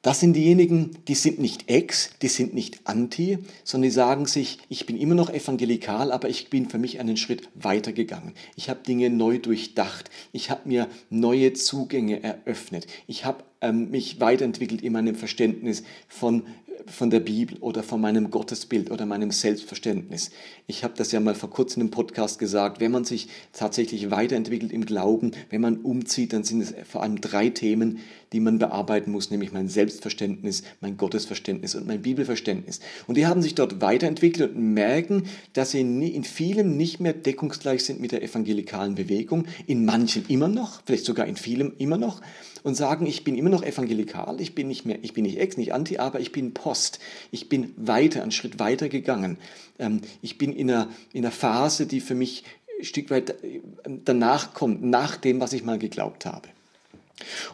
Das 0.02 0.20
sind 0.20 0.34
diejenigen, 0.34 0.92
die 1.08 1.16
sind 1.16 1.40
nicht 1.40 1.68
ex, 1.68 2.10
die 2.22 2.28
sind 2.28 2.54
nicht 2.54 2.80
anti, 2.84 3.38
sondern 3.64 3.88
die 3.88 3.94
sagen 3.94 4.26
sich, 4.26 4.58
ich 4.68 4.86
bin 4.86 4.96
immer 4.96 5.16
noch 5.16 5.28
evangelikal, 5.28 6.12
aber 6.12 6.28
ich 6.28 6.50
bin 6.50 6.68
für 6.70 6.78
mich 6.78 7.00
einen 7.00 7.16
Schritt 7.16 7.48
weiter 7.54 7.92
gegangen. 7.92 8.32
Ich 8.54 8.70
habe 8.70 8.80
Dinge 8.86 9.10
neu 9.10 9.38
durchdacht. 9.38 10.08
Ich 10.30 10.50
habe 10.50 10.68
mir 10.68 10.86
neue 11.10 11.52
Zugänge 11.52 12.22
eröffnet. 12.22 12.86
Ich 13.08 13.24
habe 13.24 13.42
ähm, 13.60 13.90
mich 13.90 14.20
weiterentwickelt 14.20 14.82
in 14.82 14.92
meinem 14.92 15.16
Verständnis 15.16 15.82
von 16.06 16.44
von 16.86 17.10
der 17.10 17.20
Bibel 17.20 17.58
oder 17.58 17.82
von 17.82 18.00
meinem 18.00 18.30
Gottesbild 18.30 18.90
oder 18.90 19.06
meinem 19.06 19.30
Selbstverständnis. 19.30 20.30
Ich 20.66 20.84
habe 20.84 20.94
das 20.96 21.12
ja 21.12 21.20
mal 21.20 21.34
vor 21.34 21.50
kurzem 21.50 21.82
im 21.82 21.90
Podcast 21.90 22.38
gesagt, 22.38 22.80
wenn 22.80 22.92
man 22.92 23.04
sich 23.04 23.28
tatsächlich 23.52 24.10
weiterentwickelt 24.10 24.72
im 24.72 24.86
Glauben, 24.86 25.32
wenn 25.50 25.60
man 25.60 25.78
umzieht, 25.78 26.32
dann 26.32 26.44
sind 26.44 26.60
es 26.62 26.74
vor 26.88 27.02
allem 27.02 27.20
drei 27.20 27.50
Themen, 27.50 27.98
die 28.32 28.40
man 28.40 28.58
bearbeiten 28.58 29.10
muss, 29.10 29.30
nämlich 29.30 29.52
mein 29.52 29.68
Selbstverständnis, 29.68 30.62
mein 30.80 30.96
Gottesverständnis 30.96 31.74
und 31.74 31.86
mein 31.86 32.02
Bibelverständnis. 32.02 32.80
Und 33.06 33.16
die 33.16 33.26
haben 33.26 33.42
sich 33.42 33.54
dort 33.54 33.80
weiterentwickelt 33.80 34.54
und 34.54 34.74
merken, 34.74 35.24
dass 35.52 35.70
sie 35.70 35.80
in 35.80 36.24
vielem 36.24 36.76
nicht 36.76 37.00
mehr 37.00 37.12
deckungsgleich 37.12 37.84
sind 37.84 38.00
mit 38.00 38.12
der 38.12 38.22
evangelikalen 38.22 38.94
Bewegung, 38.94 39.46
in 39.66 39.84
manchen 39.84 40.26
immer 40.28 40.48
noch, 40.48 40.82
vielleicht 40.84 41.04
sogar 41.04 41.26
in 41.26 41.36
vielem 41.36 41.72
immer 41.78 41.96
noch, 41.98 42.20
und 42.62 42.74
sagen, 42.74 43.06
ich 43.06 43.24
bin 43.24 43.36
immer 43.36 43.50
noch 43.50 43.62
evangelikal, 43.62 44.40
ich 44.40 44.54
bin 44.54 44.68
nicht 44.68 44.84
mehr, 44.84 44.98
ich 45.02 45.14
bin 45.14 45.24
nicht 45.24 45.38
ex, 45.38 45.56
nicht 45.56 45.72
anti, 45.72 45.98
aber 45.98 46.20
ich 46.20 46.32
bin 46.32 46.54
Post. 46.54 46.98
Ich 47.30 47.48
bin 47.48 47.72
weiter, 47.76 48.22
einen 48.22 48.32
Schritt 48.32 48.58
weiter 48.58 48.88
gegangen. 48.88 49.38
Ähm, 49.78 50.00
ich 50.22 50.38
bin 50.38 50.52
in 50.52 50.70
einer, 50.70 50.88
in 51.12 51.24
einer 51.24 51.32
Phase, 51.32 51.86
die 51.86 52.00
für 52.00 52.14
mich 52.14 52.44
ein 52.78 52.84
Stück 52.84 53.10
weit 53.10 53.30
äh, 53.42 53.60
danach 54.04 54.54
kommt, 54.54 54.82
nach 54.82 55.16
dem, 55.16 55.40
was 55.40 55.52
ich 55.52 55.64
mal 55.64 55.78
geglaubt 55.78 56.26
habe. 56.26 56.48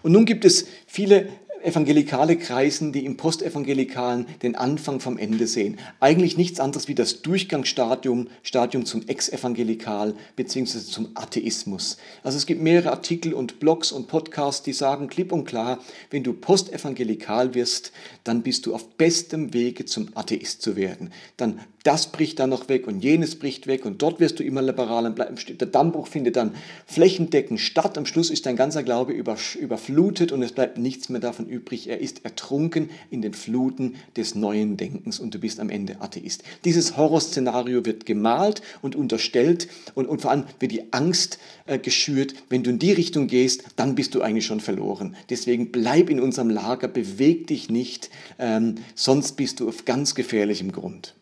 Und 0.02 0.12
nun 0.12 0.25
gibt 0.25 0.44
es 0.44 0.66
viele 0.87 1.28
evangelikale 1.64 2.37
Kreisen, 2.37 2.92
die 2.92 3.04
im 3.04 3.16
Postevangelikalen 3.16 4.26
den 4.42 4.54
Anfang 4.54 5.00
vom 5.00 5.16
Ende 5.16 5.47
sehen. 5.47 5.78
Eigentlich 5.99 6.37
nichts 6.37 6.61
anderes 6.61 6.88
wie 6.88 6.94
das 6.94 7.23
Durchgangsstadium 7.23 8.28
Stadium 8.42 8.85
zum 8.85 9.06
Ex-Evangelikal 9.09 10.14
bzw. 10.37 10.80
zum 10.80 11.09
Atheismus. 11.14 11.97
Also 12.23 12.37
es 12.37 12.47
gibt 12.47 12.61
mehrere 12.61 12.90
Artikel 12.90 13.33
und 13.33 13.61
Blogs 13.61 13.92
und 13.92 14.09
Podcasts, 14.09 14.62
die 14.62 14.73
sagen 14.73 15.09
klipp 15.09 15.33
und 15.33 15.44
klar, 15.47 15.78
wenn 16.11 16.23
du 16.23 16.35
postevangelikal 16.35 17.54
wirst, 17.54 17.92
dann 18.25 18.42
bist 18.42 18.66
du 18.66 18.75
auf 18.75 18.88
bestem 18.97 19.54
Wege 19.54 19.87
zum 19.87 20.09
Atheist 20.14 20.61
zu 20.61 20.76
werden. 20.76 21.12
Dann 21.37 21.61
das 21.84 22.10
bricht 22.10 22.38
dann 22.38 22.48
noch 22.48 22.70
weg 22.70 22.86
und 22.86 23.04
jenes 23.04 23.36
bricht 23.36 23.66
weg 23.66 23.84
und 23.84 24.00
dort 24.00 24.18
wirst 24.18 24.40
du 24.40 24.42
immer 24.42 24.62
liberaler 24.62 25.10
bleiben. 25.10 25.36
Der 25.60 25.66
Dammbruch 25.66 26.06
findet 26.06 26.36
dann 26.36 26.54
flächendeckend 26.86 27.60
statt. 27.60 27.98
Am 27.98 28.06
Schluss 28.06 28.30
ist 28.30 28.46
dein 28.46 28.56
ganzer 28.56 28.82
Glaube 28.82 29.12
überflutet 29.12 30.32
und 30.32 30.42
es 30.42 30.52
bleibt 30.52 30.78
nichts 30.78 31.10
mehr 31.10 31.20
davon 31.20 31.46
übrig. 31.46 31.88
Er 31.88 32.00
ist 32.00 32.24
ertrunken 32.24 32.88
in 33.10 33.20
den 33.20 33.34
Fluten 33.34 33.96
des 34.16 34.34
neuen 34.34 34.78
Denkens 34.78 35.20
und 35.20 35.34
du 35.34 35.38
bist 35.38 35.60
am 35.60 35.68
Ende 35.68 36.00
Atheist. 36.00 36.42
Dieses 36.64 36.96
Horrorszenario 36.96 37.84
wird 37.84 38.06
gemalt 38.06 38.62
und 38.80 38.96
unterstellt 38.96 39.68
und, 39.94 40.06
und 40.06 40.22
vor 40.22 40.30
allem 40.30 40.44
wird 40.60 40.72
die 40.72 40.90
Angst 40.94 41.38
äh, 41.66 41.78
geschürt. 41.78 42.34
Wenn 42.48 42.62
du 42.62 42.70
in 42.70 42.78
die 42.78 42.92
Richtung 42.92 43.26
gehst, 43.26 43.62
dann 43.76 43.94
bist 43.94 44.14
du 44.14 44.22
eigentlich 44.22 44.46
schon 44.46 44.60
verloren. 44.60 45.16
Deswegen 45.28 45.70
bleib 45.70 46.08
in 46.08 46.20
unserem 46.20 46.48
Lager, 46.48 46.88
beweg 46.88 47.46
dich 47.48 47.68
nicht, 47.68 48.08
ähm, 48.38 48.76
sonst 48.94 49.32
bist 49.32 49.60
du 49.60 49.68
auf 49.68 49.84
ganz 49.84 50.14
gefährlichem 50.14 50.72
Grund. 50.72 51.14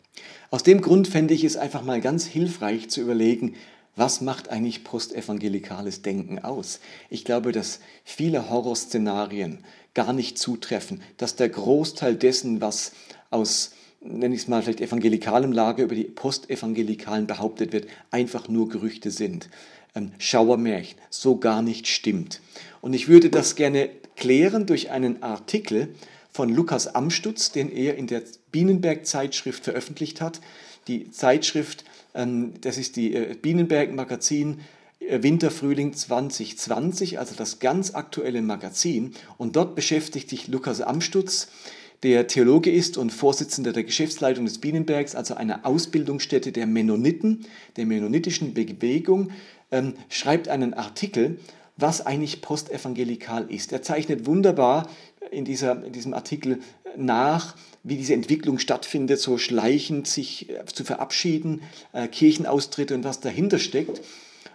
Aus 0.53 0.61
dem 0.61 0.81
Grund 0.81 1.07
fände 1.07 1.33
ich 1.33 1.43
es 1.45 1.57
einfach 1.57 1.81
mal 1.81 1.99
ganz 1.99 2.27
hilfreich 2.27 2.87
zu 2.87 3.01
überlegen, 3.01 3.55
was 3.95 4.21
macht 4.21 4.49
eigentlich 4.49 4.83
postevangelikales 4.83 6.03
Denken 6.03 6.37
aus? 6.37 6.79
Ich 7.09 7.25
glaube, 7.25 7.51
dass 7.51 7.79
viele 8.03 8.51
Horrorszenarien 8.51 9.63
gar 9.95 10.13
nicht 10.13 10.37
zutreffen, 10.37 11.01
dass 11.17 11.35
der 11.35 11.49
Großteil 11.49 12.15
dessen, 12.15 12.61
was 12.61 12.91
aus, 13.31 13.71
nenne 13.99 14.35
ich 14.35 14.41
es 14.41 14.47
mal, 14.47 14.61
vielleicht 14.61 14.81
evangelikalem 14.81 15.53
Lager 15.53 15.85
über 15.85 15.95
die 15.95 16.03
Postevangelikalen 16.03 17.25
behauptet 17.25 17.73
wird, 17.73 17.87
einfach 18.11 18.47
nur 18.47 18.69
Gerüchte 18.69 19.09
sind. 19.09 19.49
Ähm, 19.95 20.11
Schauermärchen, 20.19 20.99
so 21.09 21.37
gar 21.37 21.63
nicht 21.63 21.87
stimmt. 21.87 22.41
Und 22.79 22.93
ich 22.93 23.07
würde 23.07 23.31
das 23.31 23.55
gerne 23.55 23.89
klären 24.15 24.67
durch 24.67 24.91
einen 24.91 25.23
Artikel, 25.23 25.95
von 26.33 26.49
Lukas 26.49 26.93
Amstutz, 26.93 27.51
den 27.51 27.71
er 27.71 27.95
in 27.95 28.07
der 28.07 28.23
Bienenberg-Zeitschrift 28.51 29.63
veröffentlicht 29.63 30.19
hat. 30.19 30.41
Die 30.87 31.11
Zeitschrift, 31.11 31.85
ähm, 32.15 32.53
das 32.61 32.77
ist 32.77 32.95
die 32.95 33.13
äh, 33.13 33.35
Bienenberg-Magazin 33.39 34.59
äh, 34.99 35.21
Winter, 35.21 35.51
Frühling 35.51 35.93
2020, 35.93 37.19
also 37.19 37.35
das 37.35 37.59
ganz 37.59 37.93
aktuelle 37.93 38.41
Magazin. 38.41 39.13
Und 39.37 39.55
dort 39.55 39.75
beschäftigt 39.75 40.29
sich 40.29 40.47
Lukas 40.47 40.81
Amstutz, 40.81 41.49
der 42.01 42.27
Theologe 42.27 42.69
ist 42.69 42.97
und 42.97 43.11
Vorsitzender 43.11 43.71
der 43.71 43.85
Geschäftsleitung 43.85 44.43
des 44.43 44.57
Bienenbergs, 44.57 45.15
also 45.15 45.35
einer 45.35 45.65
Ausbildungsstätte 45.65 46.51
der 46.51 46.67
Mennoniten, 46.67 47.45
der 47.77 47.85
mennonitischen 47.85 48.53
Bewegung, 48.53 49.31
ähm, 49.71 49.93
schreibt 50.09 50.49
einen 50.49 50.73
Artikel, 50.73 51.37
was 51.77 52.05
eigentlich 52.05 52.41
postevangelikal 52.41 53.49
ist. 53.49 53.71
Er 53.71 53.81
zeichnet 53.81 54.25
wunderbar 54.25 54.89
in, 55.31 55.45
dieser, 55.45 55.83
in 55.83 55.93
diesem 55.93 56.13
Artikel 56.13 56.59
nach, 56.95 57.55
wie 57.83 57.97
diese 57.97 58.13
Entwicklung 58.13 58.59
stattfindet, 58.59 59.19
so 59.19 59.37
schleichend 59.37 60.07
sich 60.07 60.49
äh, 60.49 60.65
zu 60.65 60.83
verabschieden, 60.83 61.61
äh, 61.91 62.07
Kirchenaustritte 62.07 62.95
und 62.95 63.03
was 63.03 63.19
dahinter 63.19 63.59
steckt. 63.59 64.01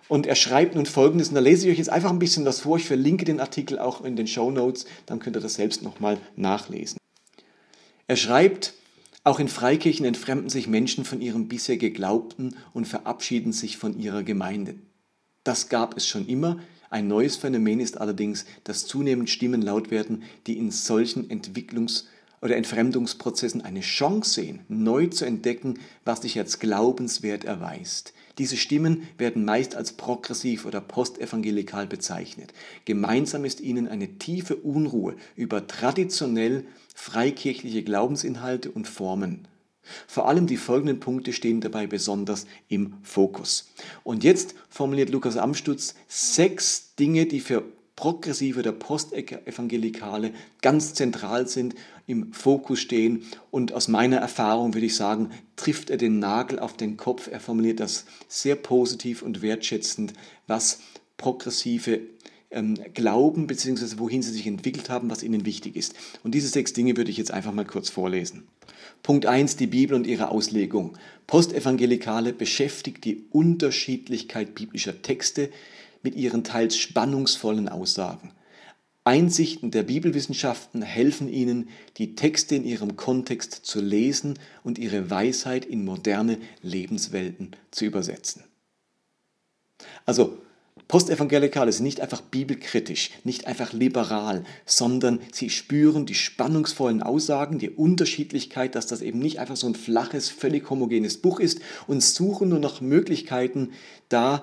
Und 0.09 0.27
er 0.27 0.37
schreibt 0.37 0.75
nun 0.75 0.87
Folgendes, 0.87 1.29
und 1.29 1.35
da 1.35 1.41
lese 1.41 1.67
ich 1.67 1.73
euch 1.73 1.79
jetzt 1.79 1.91
einfach 1.91 2.11
ein 2.11 2.19
bisschen 2.19 2.47
was 2.47 2.61
vor. 2.61 2.79
Ich 2.79 2.87
verlinke 2.87 3.25
den 3.25 3.41
Artikel 3.41 3.79
auch 3.79 4.03
in 4.05 4.17
den 4.17 4.27
Show 4.27 4.51
Notes, 4.51 4.87
dann 5.05 5.19
könnt 5.19 5.37
ihr 5.37 5.41
das 5.41 5.55
selbst 5.55 5.83
nochmal 5.83 6.19
nachlesen. 6.37 6.99
Er 8.07 8.17
schreibt, 8.17 8.73
auch 9.25 9.39
in 9.39 9.49
Freikirchen 9.49 10.07
entfremden 10.07 10.49
sich 10.49 10.67
Menschen 10.67 11.05
von 11.05 11.21
ihrem 11.21 11.49
bisher 11.49 11.77
Geglaubten 11.77 12.57
und 12.73 12.87
verabschieden 12.87 13.53
sich 13.53 13.77
von 13.77 13.99
ihrer 13.99 14.23
Gemeinde. 14.23 14.77
Das 15.45 15.69
gab 15.69 15.97
es 15.97 16.07
schon 16.07 16.27
immer, 16.27 16.59
ein 16.91 17.07
neues 17.09 17.37
Phänomen 17.37 17.81
ist 17.81 18.01
allerdings, 18.01 18.45
dass 18.65 18.87
zunehmend 18.87 19.29
Stimmen 19.29 19.63
laut 19.63 19.91
werden, 19.91 20.23
die 20.47 20.57
in 20.57 20.71
solchen 20.71 21.29
Entwicklungs- 21.29 22.05
oder 22.41 22.57
Entfremdungsprozessen 22.57 23.63
eine 23.63 23.81
Chance 23.81 24.31
sehen, 24.31 24.61
neu 24.69 25.07
zu 25.09 25.25
entdecken, 25.25 25.81
was 26.05 26.23
sich 26.23 26.39
als 26.39 26.61
glaubenswert 26.61 27.45
erweist. 27.45 28.15
Diese 28.39 28.57
Stimmen 28.57 29.09
werden 29.19 29.45
meist 29.45 29.75
als 29.75 29.93
progressiv 29.93 30.65
oder 30.65 30.81
postevangelikal 30.81 31.87
bezeichnet. 31.87 32.53
Gemeinsam 32.85 33.45
ist 33.45 33.61
ihnen 33.61 33.89
eine 33.89 34.19
tiefe 34.19 34.55
Unruhe 34.57 35.17
über 35.35 35.67
traditionell 35.67 36.65
freikirchliche 36.95 37.83
Glaubensinhalte 37.83 38.71
und 38.71 38.87
Formen. 38.87 39.49
Vor 40.07 40.29
allem 40.29 40.47
die 40.47 40.57
folgenden 40.57 41.01
Punkte 41.01 41.33
stehen 41.33 41.61
dabei 41.61 41.87
besonders 41.87 42.47
im 42.69 42.95
Fokus. 43.03 43.73
Und 44.05 44.25
jetzt 44.25 44.55
formuliert 44.69 45.11
Lukas 45.11 45.37
Amstutz 45.37 45.95
sechs 46.09 46.95
Dinge, 46.97 47.27
die 47.27 47.41
für 47.41 47.65
progressive 47.99 48.61
oder 48.61 48.71
postevangelikale 48.71 50.33
ganz 50.63 50.95
zentral 50.95 51.49
sind, 51.49 51.75
im 52.07 52.33
Fokus 52.33 52.79
stehen. 52.79 53.25
Und 53.51 53.73
aus 53.73 53.89
meiner 53.89 54.19
Erfahrung 54.19 54.73
würde 54.73 54.87
ich 54.87 54.95
sagen, 54.95 55.31
trifft 55.57 55.91
er 55.91 55.97
den 55.97 56.21
Nagel 56.21 56.61
auf 56.61 56.77
den 56.77 56.97
Kopf. 56.97 57.29
Er 57.29 57.41
formuliert 57.41 57.81
das 57.81 58.05
sehr 58.29 58.55
positiv 58.55 59.23
und 59.23 59.43
wertschätzend, 59.43 60.13
was 60.47 60.79
progressive 61.17 62.01
glauben, 62.95 63.47
beziehungsweise 63.47 63.99
wohin 63.99 64.23
sie 64.23 64.33
sich 64.33 64.47
entwickelt 64.47 64.89
haben, 64.89 65.11
was 65.11 65.23
ihnen 65.23 65.45
wichtig 65.45 65.77
ist. 65.77 65.95
Und 66.23 66.35
diese 66.35 66.49
sechs 66.49 66.73
Dinge 66.73 66.97
würde 66.97 67.11
ich 67.11 67.19
jetzt 67.19 67.31
einfach 67.31 67.53
mal 67.53 67.67
kurz 67.67 67.91
vorlesen. 67.91 68.49
Punkt 69.03 69.27
1, 69.27 69.57
die 69.57 69.67
Bibel 69.67 69.95
und 69.95 70.07
ihre 70.07 70.31
Auslegung. 70.31 70.97
Postevangelikale 71.27 72.33
beschäftigt 72.33 73.05
die 73.05 73.27
Unterschiedlichkeit 73.31 74.55
biblischer 74.55 75.03
Texte 75.03 75.51
mit 76.03 76.15
ihren 76.15 76.43
teils 76.43 76.77
spannungsvollen 76.77 77.69
Aussagen. 77.69 78.33
Einsichten 79.05 79.71
der 79.71 79.85
Bibelwissenschaften 79.85 80.83
helfen 80.83 81.29
ihnen, 81.29 81.69
die 81.97 82.15
Texte 82.15 82.57
in 82.57 82.65
ihrem 82.65 82.97
Kontext 82.97 83.53
zu 83.65 83.81
lesen 83.81 84.39
und 84.65 84.79
ihre 84.79 85.11
Weisheit 85.11 85.65
in 85.65 85.85
moderne 85.85 86.39
Lebenswelten 86.63 87.53
zu 87.71 87.87
übersetzen. 87.87 88.45
Also 90.05 90.39
Postevangelikale 90.87 91.73
sind 91.73 91.85
nicht 91.85 92.01
einfach 92.01 92.21
bibelkritisch, 92.21 93.11
nicht 93.25 93.47
einfach 93.47 93.73
liberal, 93.73 94.45
sondern 94.67 95.21
sie 95.33 95.51
spüren 95.51 96.07
die 96.07 96.15
spannungsvollen 96.15 97.03
Aussagen, 97.03 97.59
die 97.59 97.71
Unterschiedlichkeit, 97.71 98.75
dass 98.75 98.87
das 98.87 99.03
eben 99.03 99.19
nicht 99.19 99.39
einfach 99.39 99.57
so 99.57 99.67
ein 99.67 99.75
flaches, 99.75 100.29
völlig 100.29 100.71
homogenes 100.71 101.19
Buch 101.19 101.41
ist 101.41 101.61
und 101.87 102.03
suchen 102.03 102.51
nur 102.51 102.61
noch 102.61 102.81
Möglichkeiten, 102.81 103.73
da 104.09 104.43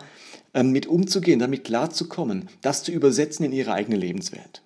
ähm, 0.54 0.72
mit 0.72 0.88
umzugehen, 0.88 1.40
damit 1.40 1.64
klarzukommen, 1.64 2.50
das 2.62 2.84
zu 2.84 2.92
übersetzen 2.92 3.46
in 3.46 3.52
ihre 3.52 3.74
eigene 3.74 3.98
Lebenswelt. 3.98 4.62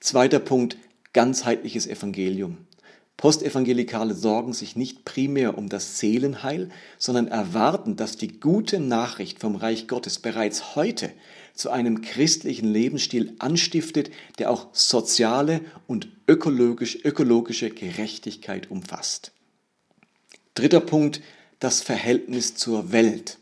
Zweiter 0.00 0.38
Punkt, 0.38 0.76
ganzheitliches 1.12 1.86
Evangelium. 1.86 2.58
Postevangelikale 3.16 4.14
sorgen 4.14 4.52
sich 4.52 4.76
nicht 4.76 5.06
primär 5.06 5.56
um 5.56 5.70
das 5.70 5.98
Seelenheil, 5.98 6.68
sondern 6.98 7.28
erwarten, 7.28 7.96
dass 7.96 8.16
die 8.16 8.40
gute 8.40 8.78
Nachricht 8.78 9.40
vom 9.40 9.56
Reich 9.56 9.88
Gottes 9.88 10.18
bereits 10.18 10.76
heute 10.76 11.10
zu 11.54 11.70
einem 11.70 12.02
christlichen 12.02 12.70
Lebensstil 12.70 13.34
anstiftet, 13.38 14.10
der 14.38 14.50
auch 14.50 14.68
soziale 14.72 15.62
und 15.86 16.08
ökologisch, 16.28 16.98
ökologische 17.04 17.70
Gerechtigkeit 17.70 18.70
umfasst. 18.70 19.32
Dritter 20.54 20.80
Punkt, 20.80 21.22
das 21.58 21.80
Verhältnis 21.80 22.54
zur 22.54 22.92
Welt. 22.92 23.38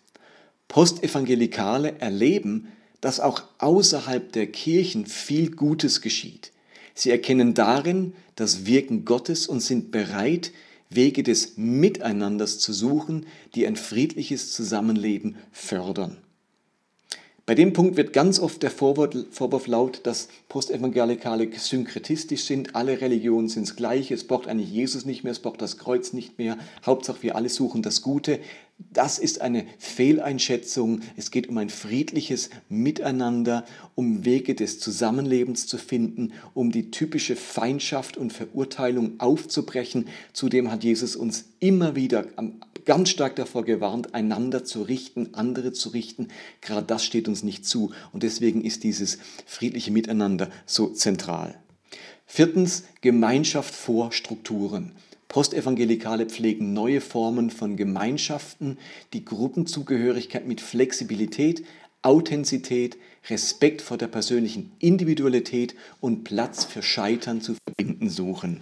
Postevangelikale 0.69 2.01
erleben, 2.01 2.69
dass 3.01 3.19
auch 3.19 3.43
außerhalb 3.59 4.33
der 4.33 4.47
Kirchen 4.47 5.07
viel 5.07 5.51
Gutes 5.51 6.01
geschieht. 6.01 6.53
Sie 6.95 7.11
erkennen 7.11 7.55
darin 7.55 8.15
das 8.37 8.67
Wirken 8.67 9.05
Gottes 9.05 9.47
und 9.47 9.61
sind 9.61 9.91
bereit, 9.91 10.53
Wege 10.91 11.23
des 11.23 11.57
Miteinanders 11.57 12.59
zu 12.61 12.73
suchen, 12.73 13.27
die 13.55 13.67
ein 13.67 13.77
friedliches 13.77 14.53
Zusammenleben 14.53 15.37
fördern. 15.51 16.19
Bei 17.47 17.55
dem 17.55 17.75
Punkt 17.75 17.99
wird 17.99 18.15
ganz 18.15 18.39
oft 18.39 18.63
der 18.63 18.71
Vorwurf, 18.71 19.67
laut, 19.67 20.01
dass 20.05 20.29
Postevangelikale 20.49 21.51
synkretistisch 21.55 22.45
sind. 22.45 22.75
Alle 22.75 23.03
Religionen 23.03 23.51
sind 23.51 23.69
das 23.69 23.77
Gleiche. 23.77 24.15
Es 24.15 24.27
braucht 24.27 24.49
eigentlich 24.49 24.71
Jesus 24.71 25.05
nicht 25.05 25.25
mehr, 25.25 25.33
es 25.33 25.41
braucht 25.41 25.61
das 25.61 25.77
Kreuz 25.77 26.15
nicht 26.15 26.39
mehr. 26.39 26.57
Hauptsache, 26.87 27.23
wir 27.23 27.37
alle 27.37 27.51
suchen 27.51 27.83
das 27.83 28.01
Gute. 28.01 28.41
Das 28.79 29.19
ist 29.19 29.43
eine 29.43 29.67
Fehleinschätzung. 29.79 31.01
Es 31.19 31.31
geht 31.31 31.51
um 31.51 31.59
ein 31.59 31.69
friedliches 31.69 32.49
Miteinander, 32.71 33.67
um 33.95 34.25
Wege 34.25 34.55
des 34.55 34.81
Zusammenlebens 34.81 35.67
zu 35.67 35.77
finden, 35.77 36.33
um 36.55 36.73
die 36.73 36.91
typische 36.91 37.37
Feindschaft 37.37 38.17
und 38.17 38.33
Verurteilung 38.33 39.21
aufzubrechen. 39.21 40.09
Zudem 40.33 40.71
hat 40.71 40.83
Jesus 40.83 41.15
uns 41.15 41.45
immer 41.61 41.95
wieder 41.95 42.27
ganz 42.85 43.11
stark 43.11 43.37
davor 43.37 43.65
gewarnt, 43.65 44.15
einander 44.15 44.65
zu 44.65 44.83
richten, 44.83 45.35
andere 45.35 45.73
zu 45.73 45.91
richten. 45.91 46.29
Gerade 46.61 46.87
das 46.87 47.05
steht 47.05 47.29
uns 47.29 47.43
nicht 47.43 47.67
zu. 47.67 47.93
Und 48.13 48.23
deswegen 48.23 48.65
ist 48.65 48.85
dieses 48.85 49.19
friedliche 49.47 49.91
Miteinander 49.91 50.51
so 50.67 50.89
zentral. 50.89 51.59
Viertens, 52.27 52.85
Gemeinschaft 53.01 53.75
vor 53.75 54.13
Strukturen. 54.13 54.93
Postevangelikale 55.29 56.27
pflegen 56.27 56.73
neue 56.73 57.01
Formen 57.01 57.51
von 57.51 57.77
Gemeinschaften, 57.77 58.79
die 59.13 59.25
Gruppenzugehörigkeit 59.25 60.47
mit 60.47 60.61
Flexibilität, 60.61 61.65
Authentizität, 62.03 62.97
Respekt 63.29 63.83
vor 63.83 63.97
der 63.97 64.09
persönlichen 64.09 64.73
Individualität 64.79 65.75
und 66.01 66.25
Platz 66.25 66.65
für 66.65 66.83
Scheitern 66.83 67.41
zu 67.41 67.57
verbinden 67.65 68.11
suchen. 68.11 68.61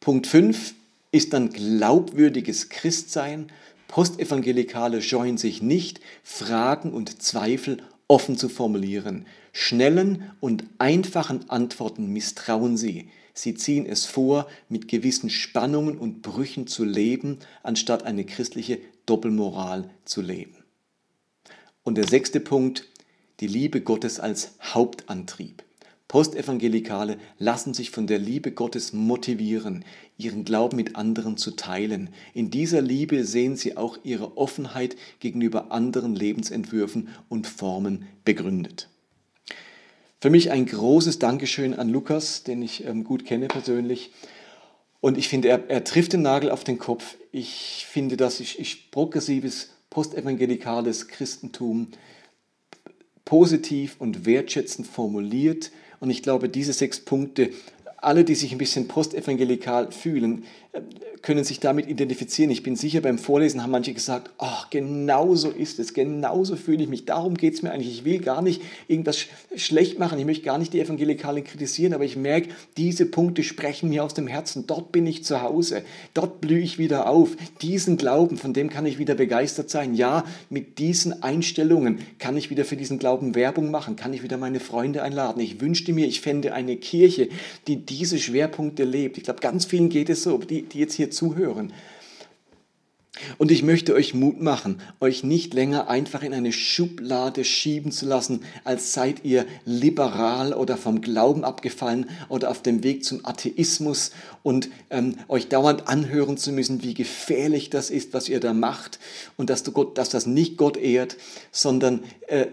Punkt 0.00 0.26
5 0.26 0.74
ist 1.14 1.32
dann 1.32 1.50
glaubwürdiges 1.50 2.68
Christsein. 2.68 3.46
Postevangelikale 3.88 5.00
scheuen 5.00 5.38
sich 5.38 5.62
nicht, 5.62 6.00
Fragen 6.24 6.92
und 6.92 7.22
Zweifel 7.22 7.78
offen 8.08 8.36
zu 8.36 8.48
formulieren. 8.48 9.26
Schnellen 9.52 10.32
und 10.40 10.64
einfachen 10.78 11.48
Antworten 11.50 12.12
misstrauen 12.12 12.76
sie. 12.76 13.10
Sie 13.32 13.54
ziehen 13.54 13.86
es 13.86 14.06
vor, 14.06 14.48
mit 14.68 14.88
gewissen 14.88 15.30
Spannungen 15.30 15.98
und 15.98 16.22
Brüchen 16.22 16.66
zu 16.66 16.84
leben, 16.84 17.38
anstatt 17.62 18.02
eine 18.04 18.24
christliche 18.24 18.78
Doppelmoral 19.06 19.90
zu 20.04 20.20
leben. 20.20 20.56
Und 21.82 21.96
der 21.96 22.08
sechste 22.08 22.40
Punkt, 22.40 22.88
die 23.40 23.48
Liebe 23.48 23.80
Gottes 23.80 24.20
als 24.20 24.54
Hauptantrieb. 24.62 25.63
Postevangelikale 26.14 27.18
lassen 27.40 27.74
sich 27.74 27.90
von 27.90 28.06
der 28.06 28.20
Liebe 28.20 28.52
Gottes 28.52 28.92
motivieren, 28.92 29.84
ihren 30.16 30.44
Glauben 30.44 30.76
mit 30.76 30.94
anderen 30.94 31.36
zu 31.36 31.50
teilen. 31.50 32.08
In 32.34 32.52
dieser 32.52 32.80
Liebe 32.80 33.24
sehen 33.24 33.56
sie 33.56 33.76
auch 33.76 33.98
ihre 34.04 34.36
Offenheit 34.36 34.94
gegenüber 35.18 35.72
anderen 35.72 36.14
Lebensentwürfen 36.14 37.08
und 37.28 37.48
Formen 37.48 38.06
begründet. 38.24 38.88
Für 40.20 40.30
mich 40.30 40.52
ein 40.52 40.66
großes 40.66 41.18
Dankeschön 41.18 41.74
an 41.74 41.88
Lukas, 41.88 42.44
den 42.44 42.62
ich 42.62 42.86
ähm, 42.86 43.02
gut 43.02 43.24
kenne 43.24 43.48
persönlich. 43.48 44.12
Und 45.00 45.18
ich 45.18 45.26
finde, 45.26 45.48
er, 45.48 45.68
er, 45.68 45.82
trifft 45.82 46.12
den 46.12 46.22
Nagel 46.22 46.52
auf 46.52 46.62
den 46.62 46.78
Kopf. 46.78 47.16
Ich 47.32 47.86
finde, 47.90 48.16
dass 48.16 48.38
ich, 48.38 48.60
ich 48.60 48.92
progressives, 48.92 49.70
postevangelikales 49.90 51.08
Christentum 51.08 51.88
positiv 53.24 53.96
und 53.98 54.26
wertschätzend 54.26 54.86
formuliert. 54.86 55.72
Und 56.00 56.10
ich 56.10 56.22
glaube, 56.22 56.48
diese 56.48 56.72
sechs 56.72 57.00
Punkte, 57.00 57.50
alle, 57.96 58.24
die 58.24 58.34
sich 58.34 58.52
ein 58.52 58.58
bisschen 58.58 58.88
postevangelikal 58.88 59.90
fühlen, 59.90 60.44
können 61.22 61.44
sich 61.44 61.58
damit 61.58 61.88
identifizieren. 61.88 62.50
Ich 62.50 62.62
bin 62.62 62.76
sicher, 62.76 63.00
beim 63.00 63.18
Vorlesen 63.18 63.62
haben 63.62 63.70
manche 63.70 63.94
gesagt, 63.94 64.30
ach, 64.38 64.68
genau 64.68 65.34
so 65.34 65.50
ist 65.50 65.78
es, 65.78 65.94
genau 65.94 66.44
so 66.44 66.54
fühle 66.54 66.82
ich 66.82 66.88
mich, 66.88 67.06
darum 67.06 67.34
geht 67.34 67.54
es 67.54 67.62
mir 67.62 67.72
eigentlich. 67.72 67.98
Ich 67.98 68.04
will 68.04 68.18
gar 68.18 68.42
nicht 68.42 68.60
irgendwas 68.88 69.24
schlecht 69.56 69.98
machen, 69.98 70.18
ich 70.18 70.26
möchte 70.26 70.44
gar 70.44 70.58
nicht 70.58 70.74
die 70.74 70.80
Evangelikalen 70.80 71.42
kritisieren, 71.42 71.94
aber 71.94 72.04
ich 72.04 72.16
merke, 72.16 72.50
diese 72.76 73.06
Punkte 73.06 73.42
sprechen 73.42 73.88
mir 73.88 74.04
aus 74.04 74.12
dem 74.12 74.26
Herzen. 74.26 74.66
Dort 74.66 74.92
bin 74.92 75.06
ich 75.06 75.24
zu 75.24 75.40
Hause, 75.40 75.82
dort 76.12 76.42
blühe 76.42 76.60
ich 76.60 76.78
wieder 76.78 77.08
auf. 77.08 77.30
Diesen 77.62 77.96
Glauben, 77.96 78.36
von 78.36 78.52
dem 78.52 78.68
kann 78.68 78.84
ich 78.84 78.98
wieder 78.98 79.14
begeistert 79.14 79.70
sein. 79.70 79.94
Ja, 79.94 80.24
mit 80.50 80.78
diesen 80.78 81.22
Einstellungen 81.22 82.00
kann 82.18 82.36
ich 82.36 82.50
wieder 82.50 82.66
für 82.66 82.76
diesen 82.76 82.98
Glauben 82.98 83.34
Werbung 83.34 83.70
machen, 83.70 83.96
kann 83.96 84.12
ich 84.12 84.22
wieder 84.22 84.36
meine 84.36 84.60
Freunde 84.60 85.02
einladen. 85.02 85.40
Ich 85.40 85.60
wünschte 85.60 85.94
mir, 85.94 86.06
ich 86.06 86.20
fände 86.20 86.52
eine 86.52 86.76
Kirche, 86.76 87.28
die 87.66 87.76
diese 87.76 88.18
Schwerpunkte 88.18 88.84
lebt. 88.84 89.16
Ich 89.16 89.24
glaube, 89.24 89.40
ganz 89.40 89.64
vielen 89.64 89.88
geht 89.88 90.10
es 90.10 90.22
so, 90.22 90.36
die, 90.36 90.63
die 90.72 90.78
jetzt 90.78 90.94
hier 90.94 91.10
zuhören. 91.10 91.72
Und 93.38 93.52
ich 93.52 93.62
möchte 93.62 93.94
euch 93.94 94.12
Mut 94.12 94.40
machen, 94.40 94.80
euch 94.98 95.22
nicht 95.22 95.54
länger 95.54 95.88
einfach 95.88 96.24
in 96.24 96.34
eine 96.34 96.52
Schublade 96.52 97.44
schieben 97.44 97.92
zu 97.92 98.06
lassen, 98.06 98.40
als 98.64 98.92
seid 98.92 99.24
ihr 99.24 99.46
liberal 99.64 100.52
oder 100.52 100.76
vom 100.76 101.00
Glauben 101.00 101.44
abgefallen 101.44 102.10
oder 102.28 102.50
auf 102.50 102.60
dem 102.60 102.82
Weg 102.82 103.04
zum 103.04 103.24
Atheismus 103.24 104.10
und 104.42 104.68
ähm, 104.90 105.16
euch 105.28 105.48
dauernd 105.48 105.86
anhören 105.86 106.36
zu 106.36 106.50
müssen, 106.50 106.82
wie 106.82 106.94
gefährlich 106.94 107.70
das 107.70 107.88
ist, 107.88 108.14
was 108.14 108.28
ihr 108.28 108.40
da 108.40 108.52
macht 108.52 108.98
und 109.36 109.48
dass, 109.48 109.62
du 109.62 109.70
Gott, 109.70 109.96
dass 109.96 110.08
das 110.08 110.26
nicht 110.26 110.56
Gott 110.56 110.76
ehrt, 110.76 111.16
sondern 111.52 112.02
äh, 112.26 112.46